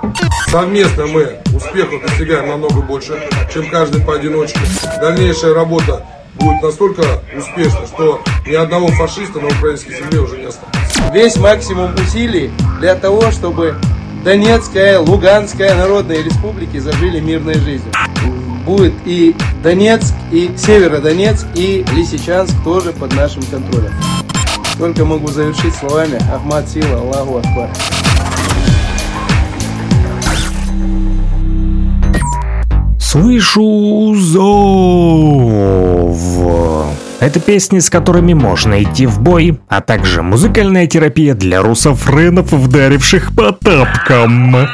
Совместно 0.50 1.06
мы 1.06 1.38
успехов 1.54 2.02
достигаем 2.02 2.48
намного 2.48 2.82
больше, 2.82 3.18
чем 3.52 3.70
каждый 3.70 4.02
поодиночке. 4.02 4.60
Дальнейшая 5.00 5.54
работа 5.54 6.04
будет 6.34 6.62
настолько 6.62 7.02
успешна, 7.36 7.86
что 7.86 8.20
ни 8.46 8.54
одного 8.54 8.88
фашиста 8.88 9.40
на 9.40 9.46
украинской 9.48 9.94
земле 9.94 10.20
уже 10.20 10.36
не 10.36 10.44
осталось. 10.44 10.76
Весь 11.12 11.36
максимум 11.36 11.94
усилий 11.94 12.50
для 12.80 12.94
того, 12.94 13.30
чтобы 13.30 13.74
Донецкая, 14.24 14.98
Луганская 14.98 15.74
народные 15.74 16.22
республики 16.22 16.78
зажили 16.78 17.18
мирной 17.20 17.54
жизнью. 17.54 17.92
Будет 18.66 18.92
и 19.06 19.34
Донецк, 19.62 20.12
и 20.32 20.50
Северодонецк, 20.54 21.46
и 21.54 21.82
Лисичанск 21.94 22.52
тоже 22.62 22.92
под 22.92 23.14
нашим 23.14 23.42
контролем. 23.44 23.92
Только 24.78 25.04
могу 25.04 25.26
завершить 25.28 25.74
словами 25.74 26.18
Ахмад 26.32 26.68
Сила, 26.68 27.00
Аллаху 27.00 27.38
Акбар. 27.38 27.68
Слышу 33.00 34.14
зов. 34.14 34.58
Это 37.18 37.40
песни, 37.40 37.80
с 37.80 37.90
которыми 37.90 38.34
можно 38.34 38.80
идти 38.80 39.06
в 39.06 39.20
бой, 39.20 39.58
а 39.68 39.80
также 39.80 40.22
музыкальная 40.22 40.86
терапия 40.86 41.34
для 41.34 41.60
русофренов, 41.62 42.52
вдаривших 42.52 43.34
по 43.34 43.50
тапкам. 43.50 44.68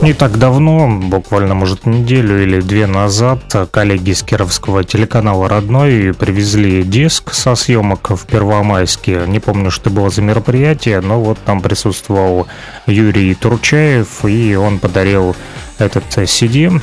Не 0.00 0.14
так 0.14 0.38
давно, 0.38 0.88
буквально, 0.88 1.54
может, 1.54 1.84
неделю 1.84 2.40
или 2.40 2.60
две 2.60 2.86
назад, 2.86 3.40
коллеги 3.72 4.12
с 4.12 4.22
кировского 4.22 4.84
телеканала 4.84 5.48
«Родной» 5.48 6.14
привезли 6.14 6.84
диск 6.84 7.34
со 7.34 7.56
съемок 7.56 8.10
в 8.10 8.24
Первомайске. 8.24 9.24
Не 9.26 9.40
помню, 9.40 9.72
что 9.72 9.90
было 9.90 10.08
за 10.08 10.22
мероприятие, 10.22 11.00
но 11.00 11.20
вот 11.20 11.38
там 11.44 11.60
присутствовал 11.60 12.46
Юрий 12.86 13.34
Турчаев, 13.34 14.24
и 14.24 14.54
он 14.54 14.78
подарил 14.78 15.34
этот 15.78 16.04
CD. 16.16 16.80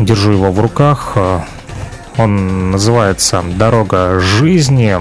Держу 0.00 0.32
его 0.32 0.50
в 0.50 0.58
руках. 0.58 1.16
Он 2.16 2.72
называется 2.72 3.44
«Дорога 3.56 4.18
жизни». 4.18 4.98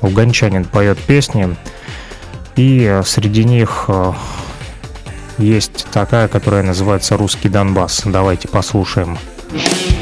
Угончанин 0.00 0.64
поет 0.64 0.98
песни. 0.98 1.56
И 2.54 3.00
среди 3.04 3.44
них 3.44 3.90
есть 5.38 5.86
такая, 5.92 6.28
которая 6.28 6.62
называется 6.62 7.16
«Русский 7.16 7.48
Донбасс». 7.48 8.02
Давайте 8.04 8.48
послушаем. 8.48 9.18
Каждый 9.50 9.99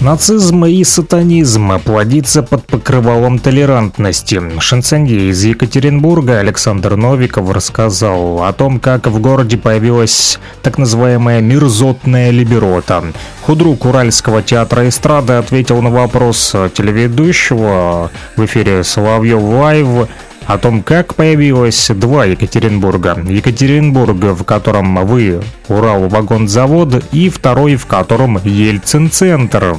Нацизм 0.00 0.64
и 0.64 0.82
сатанизм 0.82 1.78
плодится 1.78 2.42
под 2.42 2.64
покрывалом 2.64 3.38
толерантности. 3.38 4.40
Шансонье 4.58 5.28
из 5.28 5.44
Екатеринбурга 5.44 6.38
Александр 6.38 6.96
Новиков 6.96 7.50
рассказал 7.50 8.42
о 8.42 8.52
том, 8.54 8.80
как 8.80 9.08
в 9.08 9.20
городе 9.20 9.58
появилась 9.58 10.38
так 10.62 10.78
называемая 10.78 11.42
мерзотная 11.42 12.30
либерота. 12.30 13.04
Худрук 13.42 13.84
Уральского 13.84 14.42
театра 14.42 14.88
эстрады 14.88 15.34
ответил 15.34 15.82
на 15.82 15.90
вопрос 15.90 16.56
телеведущего 16.74 18.10
в 18.36 18.44
эфире 18.46 18.82
Соловьев 18.84 19.42
Лайв 19.42 20.08
о 20.46 20.56
том, 20.56 20.82
как 20.82 21.14
появилось 21.14 21.90
два 21.94 22.24
Екатеринбурга. 22.24 23.22
Екатеринбург, 23.28 24.16
в 24.16 24.44
котором 24.44 25.06
вы 25.06 25.42
Урал-вагонзавод, 25.70 27.04
и 27.12 27.28
второй, 27.28 27.76
в 27.76 27.86
котором 27.86 28.38
Ельцин-центр. 28.44 29.78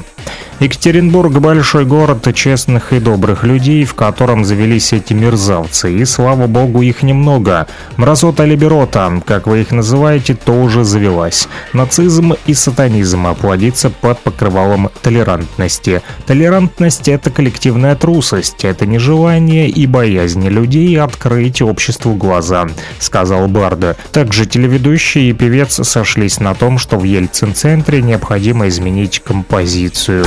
Екатеринбург– 0.62 1.32
большой 1.40 1.84
город 1.84 2.32
честных 2.36 2.92
и 2.92 3.00
добрых 3.00 3.42
людей, 3.42 3.84
в 3.84 3.94
котором 3.94 4.44
завелись 4.44 4.92
эти 4.92 5.12
мерзавцы, 5.12 5.92
и, 5.92 6.04
слава 6.04 6.46
богу, 6.46 6.82
их 6.82 7.02
немного. 7.02 7.66
Мразота 7.96 8.44
либерота, 8.44 9.20
как 9.26 9.48
вы 9.48 9.62
их 9.62 9.72
называете, 9.72 10.34
тоже 10.34 10.84
завелась. 10.84 11.48
Нацизм 11.72 12.34
и 12.46 12.54
сатанизм 12.54 13.34
плодится 13.34 13.90
под 13.90 14.20
покрывалом 14.20 14.90
толерантности. 15.02 16.00
Толерантность– 16.26 17.08
это 17.08 17.30
коллективная 17.30 17.96
трусость, 17.96 18.64
это 18.64 18.86
нежелание 18.86 19.68
и 19.68 19.88
боязнь 19.88 20.46
людей 20.46 20.96
открыть 21.00 21.60
обществу 21.60 22.14
глаза, 22.14 22.68
сказал 23.00 23.48
Барда. 23.48 23.96
Также 24.12 24.46
телеведущий 24.46 25.30
и 25.30 25.32
певец 25.32 25.80
сошлись 25.84 26.40
на 26.40 26.54
том, 26.54 26.78
что 26.78 26.98
в 26.98 27.04
Ельцин-центре 27.04 28.02
необходимо 28.02 28.68
изменить 28.68 29.20
композицию. 29.20 30.24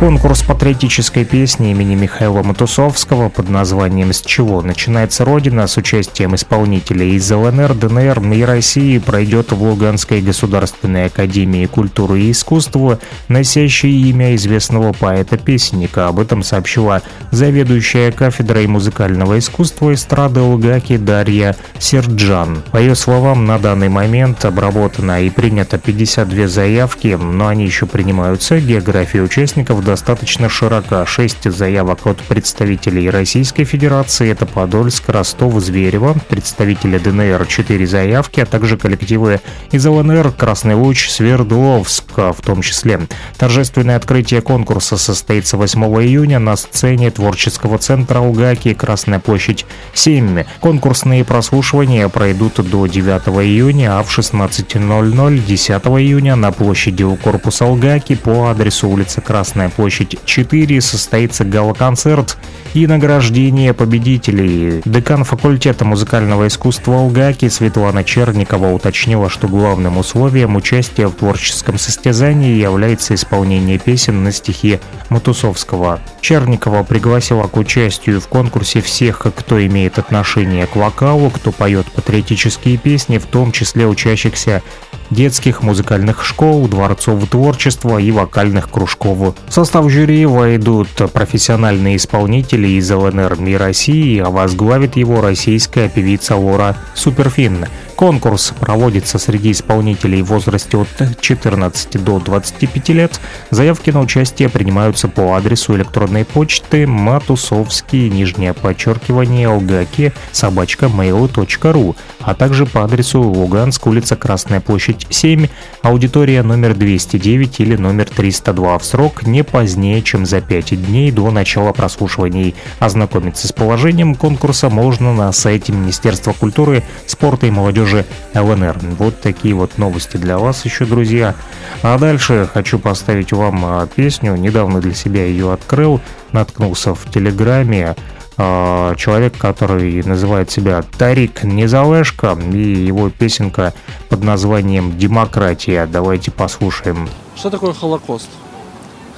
Конкурс 0.00 0.42
патриотической 0.44 1.26
песни 1.26 1.72
имени 1.72 1.94
Михаила 1.94 2.42
Матусовского 2.42 3.28
под 3.28 3.50
названием 3.50 4.14
«С 4.14 4.22
чего 4.22 4.62
начинается 4.62 5.26
Родина» 5.26 5.66
с 5.66 5.76
участием 5.76 6.34
исполнителей 6.34 7.16
из 7.16 7.30
ЛНР, 7.30 7.74
ДНР 7.74 8.32
и 8.32 8.42
России 8.42 8.96
пройдет 8.96 9.52
в 9.52 9.62
Луганской 9.62 10.22
государственной 10.22 11.04
академии 11.04 11.66
культуры 11.66 12.22
и 12.22 12.30
искусства, 12.30 12.98
носящей 13.28 14.08
имя 14.08 14.34
известного 14.36 14.94
поэта-песенника. 14.94 16.08
Об 16.08 16.18
этом 16.18 16.42
сообщила 16.42 17.02
заведующая 17.30 18.10
кафедрой 18.10 18.66
музыкального 18.68 19.38
искусства 19.38 19.92
эстрады 19.92 20.40
Лугаки 20.40 20.96
Дарья 20.96 21.54
Серджан. 21.78 22.62
По 22.72 22.78
ее 22.78 22.94
словам, 22.94 23.44
на 23.44 23.58
данный 23.58 23.90
момент 23.90 24.46
обработано 24.46 25.22
и 25.22 25.28
принято 25.28 25.76
52 25.76 26.46
заявки, 26.46 27.18
но 27.20 27.48
они 27.48 27.66
еще 27.66 27.84
принимаются. 27.84 28.60
География 28.60 29.20
участников 29.20 29.84
достаточно 29.90 30.48
широка. 30.48 31.04
Шесть 31.04 31.50
заявок 31.50 32.06
от 32.06 32.18
представителей 32.18 33.10
Российской 33.10 33.64
Федерации, 33.64 34.30
это 34.30 34.46
Подольск, 34.46 35.08
Ростов, 35.08 35.60
Зверево, 35.60 36.14
представители 36.28 36.96
ДНР 36.96 37.44
четыре 37.46 37.88
заявки, 37.88 38.38
а 38.38 38.46
также 38.46 38.76
коллективы 38.76 39.40
из 39.72 39.84
ЛНР, 39.84 40.30
Красный 40.30 40.76
Луч, 40.76 41.08
Свердловск 41.08 42.04
в 42.16 42.36
том 42.40 42.62
числе. 42.62 43.00
Торжественное 43.36 43.96
открытие 43.96 44.42
конкурса 44.42 44.96
состоится 44.96 45.56
8 45.56 45.82
июня 46.04 46.38
на 46.38 46.54
сцене 46.54 47.10
творческого 47.10 47.78
центра 47.78 48.18
Алгаки, 48.18 48.74
Красная 48.74 49.18
площадь 49.18 49.66
7. 49.94 50.44
Конкурсные 50.60 51.24
прослушивания 51.24 52.08
пройдут 52.08 52.60
до 52.70 52.86
9 52.86 53.44
июня, 53.44 53.98
а 53.98 54.04
в 54.04 54.16
16.00 54.16 55.38
10 55.44 55.70
июня 55.70 56.36
на 56.36 56.52
площади 56.52 57.02
у 57.02 57.16
корпуса 57.16 57.64
Алгаки 57.64 58.14
по 58.14 58.50
адресу 58.50 58.88
улица 58.88 59.20
Красная 59.20 59.68
площадь 59.68 59.79
площадь 59.80 60.18
4 60.26 60.78
состоится 60.82 61.42
гала-концерт 61.42 62.36
и 62.74 62.86
награждение 62.86 63.72
победителей. 63.72 64.82
Декан 64.84 65.24
факультета 65.24 65.86
музыкального 65.86 66.48
искусства 66.48 66.98
Алгаки 66.98 67.48
Светлана 67.48 68.04
Черникова 68.04 68.72
уточнила, 68.72 69.30
что 69.30 69.48
главным 69.48 69.96
условием 69.96 70.54
участия 70.56 71.06
в 71.06 71.14
творческом 71.14 71.78
состязании 71.78 72.60
является 72.60 73.14
исполнение 73.14 73.78
песен 73.78 74.22
на 74.22 74.32
стихи 74.32 74.80
Матусовского. 75.08 75.98
Черникова 76.20 76.82
пригласила 76.82 77.46
к 77.46 77.56
участию 77.56 78.20
в 78.20 78.28
конкурсе 78.28 78.82
всех, 78.82 79.20
кто 79.34 79.64
имеет 79.66 79.98
отношение 79.98 80.66
к 80.66 80.76
вокалу, 80.76 81.30
кто 81.30 81.52
поет 81.52 81.86
патриотические 81.86 82.76
песни, 82.76 83.16
в 83.16 83.24
том 83.24 83.50
числе 83.50 83.86
учащихся 83.86 84.62
детских 85.10 85.62
музыкальных 85.62 86.24
школ, 86.24 86.68
дворцов 86.68 87.28
творчества 87.28 87.98
и 87.98 88.10
вокальных 88.10 88.70
кружков. 88.70 89.34
В 89.48 89.52
состав 89.52 89.90
жюри 89.90 90.24
войдут 90.26 90.88
профессиональные 91.12 91.96
исполнители 91.96 92.68
из 92.68 92.90
ЛНР 92.90 93.34
и 93.44 93.54
России, 93.54 94.18
а 94.20 94.30
возглавит 94.30 94.96
его 94.96 95.20
российская 95.20 95.88
певица 95.88 96.36
Лора 96.36 96.76
Суперфин. 96.94 97.66
Конкурс 98.00 98.54
проводится 98.58 99.18
среди 99.18 99.50
исполнителей 99.50 100.22
в 100.22 100.28
возрасте 100.28 100.78
от 100.78 101.20
14 101.20 102.02
до 102.02 102.18
25 102.18 102.88
лет. 102.88 103.20
Заявки 103.50 103.90
на 103.90 104.00
участие 104.00 104.48
принимаются 104.48 105.06
по 105.06 105.34
адресу 105.34 105.76
электронной 105.76 106.24
почты 106.24 106.86
матусовский, 106.86 108.08
нижнее 108.08 108.54
подчеркивание, 108.54 109.48
лгаки, 109.48 110.14
собачка 110.32 110.86
mail.ru, 110.86 111.94
а 112.20 112.34
также 112.34 112.64
по 112.64 112.84
адресу 112.84 113.20
Луганск, 113.20 113.86
улица 113.86 114.16
Красная 114.16 114.62
площадь 114.62 115.06
7, 115.10 115.48
аудитория 115.82 116.42
номер 116.42 116.72
209 116.72 117.60
или 117.60 117.76
номер 117.76 118.08
302 118.08 118.78
в 118.78 118.84
срок 118.86 119.26
не 119.26 119.44
позднее, 119.44 120.00
чем 120.00 120.24
за 120.24 120.40
5 120.40 120.86
дней 120.86 121.10
до 121.10 121.30
начала 121.30 121.74
прослушиваний. 121.74 122.54
Ознакомиться 122.78 123.46
с 123.46 123.52
положением 123.52 124.14
конкурса 124.14 124.70
можно 124.70 125.12
на 125.12 125.30
сайте 125.32 125.74
Министерства 125.74 126.32
культуры, 126.32 126.82
спорта 127.04 127.46
и 127.46 127.50
молодежи 127.50 127.89
же 127.90 128.04
ЛНР. 128.34 128.78
Вот 128.98 129.20
такие 129.20 129.54
вот 129.54 129.78
новости 129.78 130.16
для 130.16 130.38
вас 130.38 130.64
еще, 130.64 130.84
друзья. 130.84 131.34
А 131.82 131.98
дальше 131.98 132.48
хочу 132.52 132.78
поставить 132.78 133.32
вам 133.32 133.64
а, 133.64 133.86
песню. 133.86 134.36
Недавно 134.36 134.80
для 134.80 134.94
себя 134.94 135.24
ее 135.26 135.52
открыл, 135.52 136.00
наткнулся 136.32 136.94
в 136.94 137.10
Телеграме 137.10 137.96
а, 138.36 138.94
человек, 138.94 139.36
который 139.36 140.02
называет 140.02 140.50
себя 140.50 140.82
Тарик 140.98 141.42
Незалешко, 141.44 142.38
и 142.52 142.58
его 142.58 143.10
песенка 143.10 143.74
под 144.08 144.24
названием 144.24 144.96
«Демократия». 144.96 145.86
Давайте 145.86 146.30
послушаем. 146.30 147.08
Что 147.36 147.50
такое 147.50 147.74
Холокост? 147.74 148.28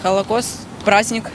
Холокост– 0.02 0.66
праздник. 0.84 1.30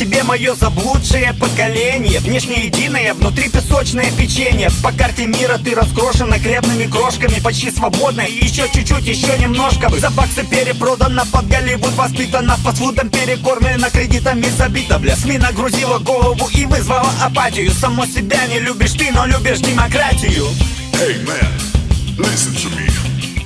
Тебе 0.00 0.22
мое 0.22 0.54
заблудшее 0.54 1.34
поколение. 1.34 2.20
Внешне 2.20 2.66
единое, 2.66 3.14
внутри 3.14 3.48
песочное 3.48 4.10
печенье. 4.12 4.70
По 4.82 4.92
карте 4.92 5.26
мира 5.26 5.58
ты 5.62 5.74
раскрошена 5.74 6.38
крепными 6.38 6.86
крошками 6.86 7.38
Почти 7.40 7.70
свободна 7.70 8.22
и 8.22 8.44
еще 8.44 8.68
чуть-чуть, 8.72 9.06
еще 9.06 9.38
немножко. 9.38 9.90
За 9.90 10.10
баксы 10.10 10.44
перепродана 10.44 11.24
под 11.26 11.48
Голливуд 11.48 11.94
Воспитана. 11.94 12.56
Фастфудом, 12.56 13.10
перекормлена 13.10 13.90
кредитами 13.90 14.46
забита. 14.56 14.98
Бля, 14.98 15.14
СМИ 15.16 15.38
нагрузила 15.38 15.98
голову 15.98 16.48
и 16.54 16.64
вызвала 16.64 17.10
апатию. 17.22 17.70
Само 17.72 18.06
себя 18.06 18.46
не 18.46 18.58
любишь 18.60 18.92
ты, 18.92 19.12
но 19.12 19.26
любишь 19.26 19.58
демократию. 19.58 20.46
Hey 20.94 21.22
man, 21.24 22.18
listen 22.18 22.54
to 22.54 22.68
me. 22.76 22.88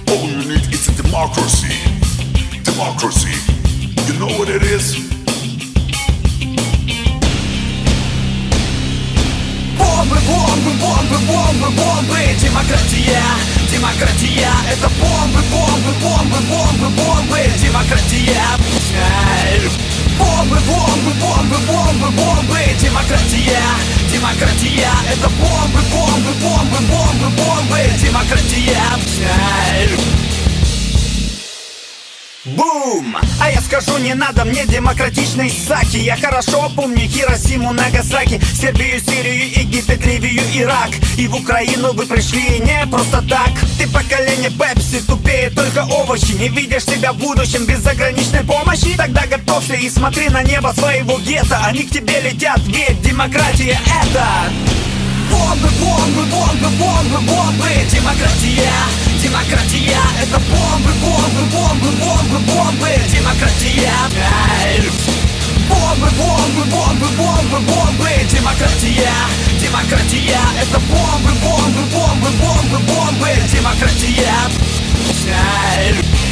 All 0.06 0.28
you 0.28 0.48
need 0.48 0.72
is 0.72 0.88
a 0.88 1.02
democracy. 1.02 1.74
Democracy. 2.64 3.34
You 4.06 4.18
know 4.18 4.38
what 4.38 4.48
it 4.48 4.62
is? 4.62 5.13
Бомбы, 10.04 10.20
бомбы, 10.20 10.70
бомбы, 10.72 11.18
бомбы, 11.20 11.70
бомбы 11.70 12.36
Демократия, 12.38 13.22
демократия 13.70 14.50
Это 14.70 14.90
бомбы, 15.00 15.40
бомбы, 15.50 15.92
бомбы, 16.02 16.36
бомбы, 16.40 16.88
бомбы 16.90 17.38
Демократия 17.56 18.42
Бомбы, 20.18 20.58
бомбы, 20.66 21.10
бомбы, 21.22 21.56
бомбы, 21.66 22.10
бомбы 22.10 22.60
Демократия, 22.78 23.64
демократия 24.12 24.92
Это 25.10 25.30
бомбы, 25.30 25.80
бомбы, 25.90 26.32
бомбы, 26.42 26.80
бомбы, 26.86 27.28
бомбы 27.30 27.80
Демократия 27.96 28.82
Бум! 32.44 33.16
А 33.40 33.50
я 33.50 33.58
скажу, 33.62 33.96
не 33.96 34.12
надо 34.12 34.44
мне 34.44 34.66
демократичной 34.66 35.50
саки. 35.50 35.96
Я 35.96 36.14
хорошо 36.16 36.70
помню 36.76 37.08
Хиросиму, 37.08 37.72
Нагасаки. 37.72 38.38
Сербию, 38.54 39.00
Сирию, 39.00 39.48
Египет, 39.48 40.04
Ливию, 40.04 40.42
Ирак. 40.54 40.90
И 41.16 41.26
в 41.26 41.36
Украину 41.36 41.94
вы 41.94 42.04
пришли 42.04 42.58
не 42.60 42.86
просто 42.90 43.22
так. 43.22 43.48
Ты 43.78 43.88
поколение 43.88 44.50
Пепси, 44.50 45.00
тупее 45.06 45.48
только 45.48 45.86
овощи. 45.86 46.32
Не 46.32 46.48
видишь 46.48 46.84
себя 46.84 47.14
в 47.14 47.16
будущем 47.16 47.64
без 47.64 47.78
заграничной 47.78 48.44
помощи? 48.44 48.94
Тогда 48.94 49.26
готовься 49.26 49.74
и 49.74 49.88
смотри 49.88 50.28
на 50.28 50.42
небо 50.42 50.74
своего 50.76 51.18
гетто. 51.20 51.58
Они 51.64 51.84
к 51.84 51.90
тебе 51.90 52.20
летят, 52.20 52.60
ведь 52.66 53.00
демократия 53.00 53.78
это 54.02 54.26
Бомбы, 55.30 55.68
бомбы, 55.80 56.22
бомбы, 56.30 56.68
бомбы, 56.78 57.18
бомбы 57.20 57.68
Демократия, 57.88 58.72
демократия 59.22 59.98
Это 60.20 60.38
бомбы, 60.38 60.92
бомбы, 61.00 61.42
бомбы, 61.52 61.90
бомбы, 61.98 62.38
бомбы 62.40 62.88
Демократия! 63.08 63.92
Бомбы, 65.68 66.08
бомбы, 66.18 66.64
бомбы, 66.70 67.06
бомбы, 67.16 67.60
бомбы 67.60 68.10
Демократия, 68.30 69.12
демократия 69.60 70.40
Это 70.60 70.78
бомбы, 70.80 71.32
бомбы, 71.42 71.82
бомбы, 71.92 72.30
бомбы, 72.40 72.78
бомбы 72.86 73.28
Демократия 73.50 74.34
Эй! 75.26 76.23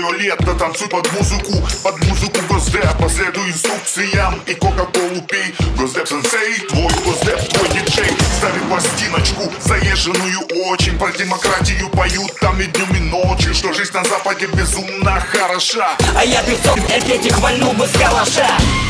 Твое 0.00 0.18
лето 0.18 0.54
Танцуй 0.54 0.88
под 0.88 1.10
музыку, 1.12 1.52
под 1.82 2.04
музыку 2.06 2.40
Госдеп 2.48 2.98
Последуй 2.98 3.48
инструкциям 3.48 4.40
и 4.46 4.54
кока-колу 4.54 5.20
пей. 5.28 5.54
Госдеп 5.76 6.08
сенсей, 6.08 6.60
твой 6.68 6.92
Госдеп, 7.04 7.48
твой 7.52 7.68
диджей. 7.68 8.16
Ставит 8.38 8.62
пластиночку, 8.68 9.52
заезженную 9.60 10.40
очень 10.70 10.98
Про 10.98 11.12
демократию 11.12 11.88
поют 11.90 12.34
там 12.40 12.60
и 12.60 12.66
днем 12.66 12.96
и 12.96 13.00
ночью 13.00 13.54
Что 13.54 13.72
жизнь 13.72 13.92
на 13.94 14.04
западе 14.04 14.46
безумно 14.46 15.20
хороша. 15.20 15.96
А 16.16 16.24
я 16.24 16.42
певцом 16.42 16.78
петь 17.06 17.26
их 17.26 17.38
вольну 17.38 17.72
бы 17.72 17.86
с 17.86 17.92
калаша 17.92 18.89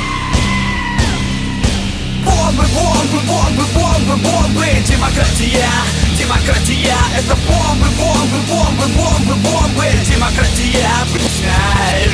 Бомбы, 2.51 2.67
бомбы, 2.75 3.21
бомбы, 3.29 3.65
бомбы, 3.73 4.17
бомбы 4.17 4.67
Демократия, 4.85 5.71
демократия 6.19 6.97
Это 7.17 7.37
бомбы, 7.47 7.87
бомбы, 7.97 8.39
бомбы, 8.49 8.87
бомбы, 8.97 9.35
бомбы 9.37 9.87
Демократия 10.05 10.91
Эй! 11.95 12.11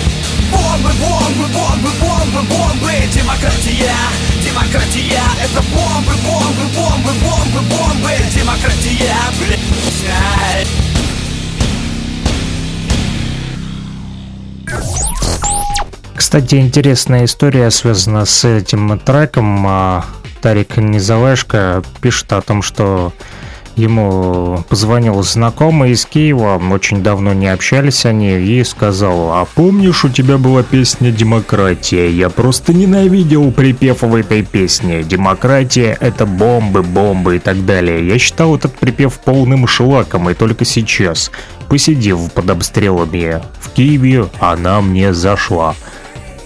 Бомбы, 0.52 0.92
бомбы, 1.00 1.48
бомбы, 1.54 1.90
бомбы, 1.98 2.42
бомбы 2.50 2.92
Демократия, 3.14 3.96
демократия 4.44 5.24
Это 5.42 5.62
бомбы, 5.72 6.12
бомбы, 6.22 6.64
бомбы, 6.76 7.12
бомбы, 7.22 7.60
бомбы 7.70 8.12
Демократия 8.30 9.16
Эй! 10.54 10.66
Кстати, 16.14 16.56
интересная 16.56 17.24
история 17.24 17.70
связана 17.70 18.26
с 18.26 18.44
этим 18.44 18.98
треком. 18.98 19.66
А, 20.46 20.48
Тарик 20.48 20.76
Низалешко 20.76 21.82
пишет 22.00 22.32
о 22.32 22.40
том, 22.40 22.62
что 22.62 23.12
ему 23.74 24.64
позвонил 24.68 25.20
знакомый 25.24 25.90
из 25.90 26.06
Киева, 26.06 26.62
очень 26.70 27.02
давно 27.02 27.32
не 27.32 27.48
общались 27.48 28.06
они, 28.06 28.38
и 28.38 28.62
сказал, 28.62 29.32
а 29.32 29.44
помнишь, 29.44 30.04
у 30.04 30.08
тебя 30.08 30.38
была 30.38 30.62
песня 30.62 31.10
«Демократия»? 31.10 32.08
Я 32.10 32.30
просто 32.30 32.72
ненавидел 32.72 33.50
припев 33.50 34.02
в 34.02 34.14
этой 34.14 34.44
песне. 34.44 35.02
«Демократия»— 35.02 35.98
это 36.00 36.26
бомбы, 36.26 36.84
бомбы 36.84 37.36
и 37.36 37.38
так 37.40 37.66
далее. 37.66 38.06
Я 38.06 38.16
считал 38.18 38.54
этот 38.54 38.78
припев 38.78 39.14
полным 39.18 39.66
шлаком, 39.66 40.30
и 40.30 40.34
только 40.34 40.64
сейчас, 40.64 41.32
посидев 41.68 42.32
под 42.32 42.50
обстрелами 42.50 43.42
в 43.60 43.70
Киеве, 43.70 44.28
она 44.38 44.80
мне 44.80 45.12
зашла. 45.12 45.74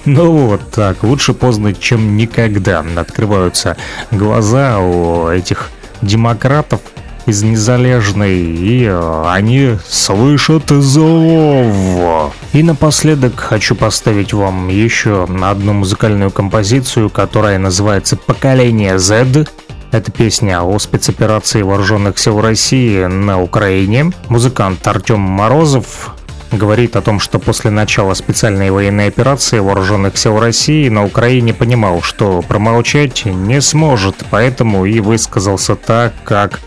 Ну 0.05 0.47
вот 0.47 0.71
так, 0.71 1.03
лучше 1.03 1.35
поздно, 1.35 1.75
чем 1.75 2.17
никогда. 2.17 2.85
Открываются 2.97 3.77
глаза 4.11 4.79
у 4.79 5.29
этих 5.29 5.71
демократов 6.03 6.81
из 7.27 7.43
незалежной, 7.43 8.39
и 8.39 8.85
э, 8.85 9.25
они 9.29 9.77
слышат 9.87 10.69
зов. 10.69 12.35
И 12.53 12.63
напоследок 12.63 13.39
хочу 13.39 13.75
поставить 13.75 14.33
вам 14.33 14.69
еще 14.69 15.25
одну 15.43 15.75
музыкальную 15.75 16.31
композицию, 16.31 17.11
которая 17.11 17.59
называется 17.59 18.17
«Поколение 18.17 18.99
Z». 18.99 19.47
Это 19.93 20.13
песня 20.13 20.63
о 20.63 20.79
спецоперации 20.79 21.63
вооруженных 21.63 22.19
сил 22.19 22.41
России 22.41 23.05
на 23.07 23.43
Украине. 23.43 24.13
Музыкант 24.29 24.87
Артем 24.87 25.21
Морозов 25.21 26.15
говорит 26.53 26.97
о 26.97 27.03
том, 27.03 27.21
что 27.21 27.39
после 27.39 27.71
начала 27.71 28.15
специальной 28.15 28.71
военной 28.71 29.09
операции 29.09 29.59
вооруженных 29.59 30.17
сил 30.19 30.39
России 30.39 30.89
на 30.89 31.05
Украине 31.05 31.55
понимал, 31.55 32.03
что 32.03 32.43
промолчать 32.43 33.25
не 33.25 33.61
сможет, 33.61 34.17
поэтому 34.31 34.85
и 34.85 35.01
высказался 35.01 35.77
так, 35.77 36.13
как 36.25 36.61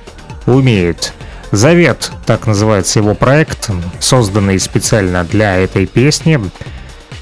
умеет. 0.46 1.14
«Завет»— 1.52 2.12
так 2.26 2.48
называется 2.48 2.98
его 2.98 3.14
проект, 3.14 3.70
созданный 4.00 4.60
специально 4.60 5.24
для 5.24 5.58
этой 5.58 5.86
песни. 5.86 6.40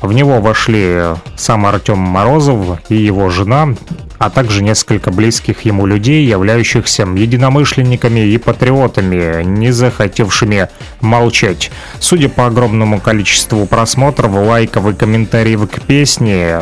В 0.01 0.13
него 0.13 0.41
вошли 0.41 0.99
сам 1.35 1.65
Артем 1.65 1.99
Морозов 1.99 2.79
и 2.89 2.95
его 2.95 3.29
жена, 3.29 3.75
а 4.17 4.29
также 4.29 4.63
несколько 4.63 5.11
близких 5.11 5.61
ему 5.61 5.85
людей, 5.85 6.25
являющихся 6.25 7.03
единомышленниками 7.03 8.21
и 8.21 8.37
патриотами, 8.37 9.43
не 9.43 9.71
захотевшими 9.71 10.69
молчать. 11.01 11.71
Судя 11.99 12.29
по 12.29 12.47
огромному 12.47 12.99
количеству 12.99 13.65
просмотров, 13.67 14.33
лайков 14.33 14.87
и 14.87 14.93
комментариев 14.93 15.69
к 15.69 15.81
песне, 15.81 16.61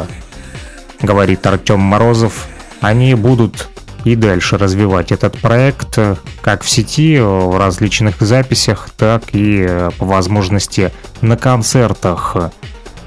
говорит 1.02 1.46
Артем 1.48 1.80
Морозов, 1.80 2.48
они 2.82 3.16
будут 3.16 3.70
и 4.06 4.16
дальше 4.16 4.58
развивать 4.58 5.12
этот 5.12 5.38
проект 5.40 6.00
как 6.42 6.64
в 6.64 6.70
сети, 6.70 7.20
в 7.20 7.58
различных 7.58 8.22
записях, 8.22 8.90
так 8.98 9.24
и 9.34 9.90
по 9.98 10.06
возможности 10.06 10.92
на 11.22 11.36
концертах. 11.38 12.38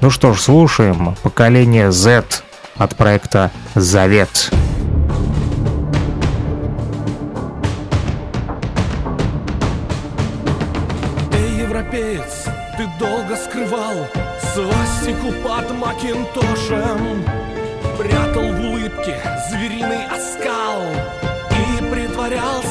Ну 0.03 0.09
что 0.09 0.33
ж, 0.33 0.41
слушаем 0.41 1.15
поколение 1.23 1.89
Z 1.89 2.25
от 2.75 2.93
проекта 2.97 3.51
«Завет». 3.73 4.51
Эй, 11.31 11.61
европеец, 11.61 12.47
ты 12.75 12.85
долго 12.99 13.37
скрывал 13.37 13.93
свастику 14.53 15.31
под 15.41 15.71
макинтошем 15.71 17.23
Прятал 17.97 18.43
в 18.43 18.59
улыбке 18.59 19.15
звериный 19.49 20.05
оскал 20.07 20.81
И 21.49 21.81
притворялся 21.89 22.62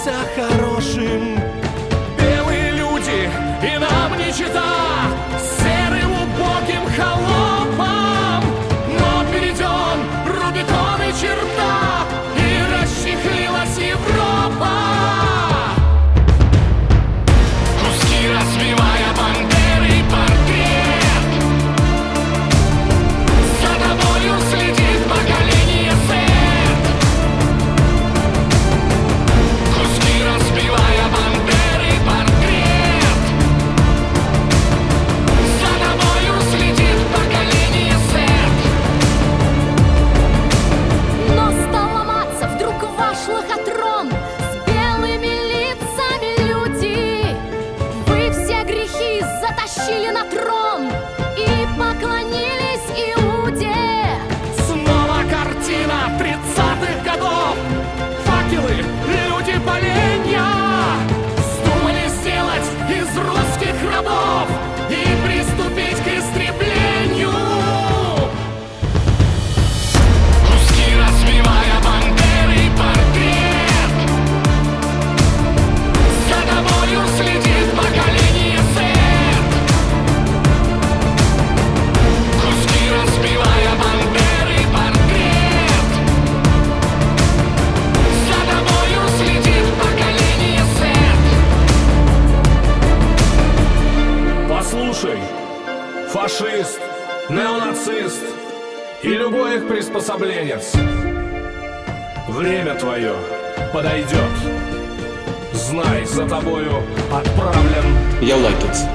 Я 108.72 108.78
лакец. 108.78 108.86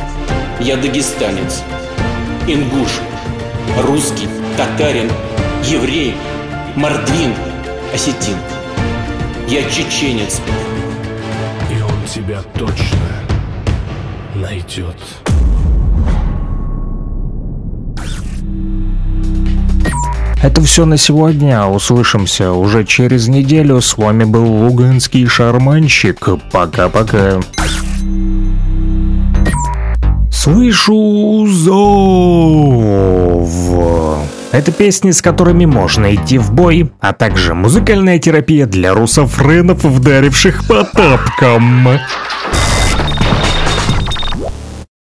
Я 0.59 0.77
дагестанец. 0.77 1.63
Ингуш. 2.47 2.89
Русский. 3.83 4.27
Татарин. 4.55 5.09
Еврей. 5.63 6.15
Мордвин. 6.75 7.33
Осетин. 7.93 8.35
Я 9.47 9.63
чеченец. 9.69 10.41
И 11.71 11.81
он 11.81 12.07
тебя 12.07 12.41
точно 12.57 12.97
найдет. 14.35 14.95
Это 20.43 20.61
все 20.61 20.85
на 20.85 20.97
сегодня. 20.97 21.65
Услышимся 21.65 22.51
уже 22.51 22.85
через 22.85 23.27
неделю. 23.27 23.81
С 23.81 23.97
вами 23.97 24.23
был 24.23 24.45
Луганский 24.45 25.25
шарманщик. 25.27 26.27
Пока-пока. 26.51 27.39
Слышу 30.47 31.45
зов. 31.49 33.49
Это 34.53 34.71
песни, 34.71 35.11
с 35.11 35.21
которыми 35.21 35.65
можно 35.65 36.15
идти 36.15 36.37
в 36.37 36.53
бой, 36.53 36.89
а 37.01 37.11
также 37.11 37.53
музыкальная 37.53 38.17
терапия 38.17 38.65
для 38.65 38.93
русофренов, 38.93 39.83
вдаривших 39.83 40.65
по 40.65 40.85
тапкам. 40.85 41.99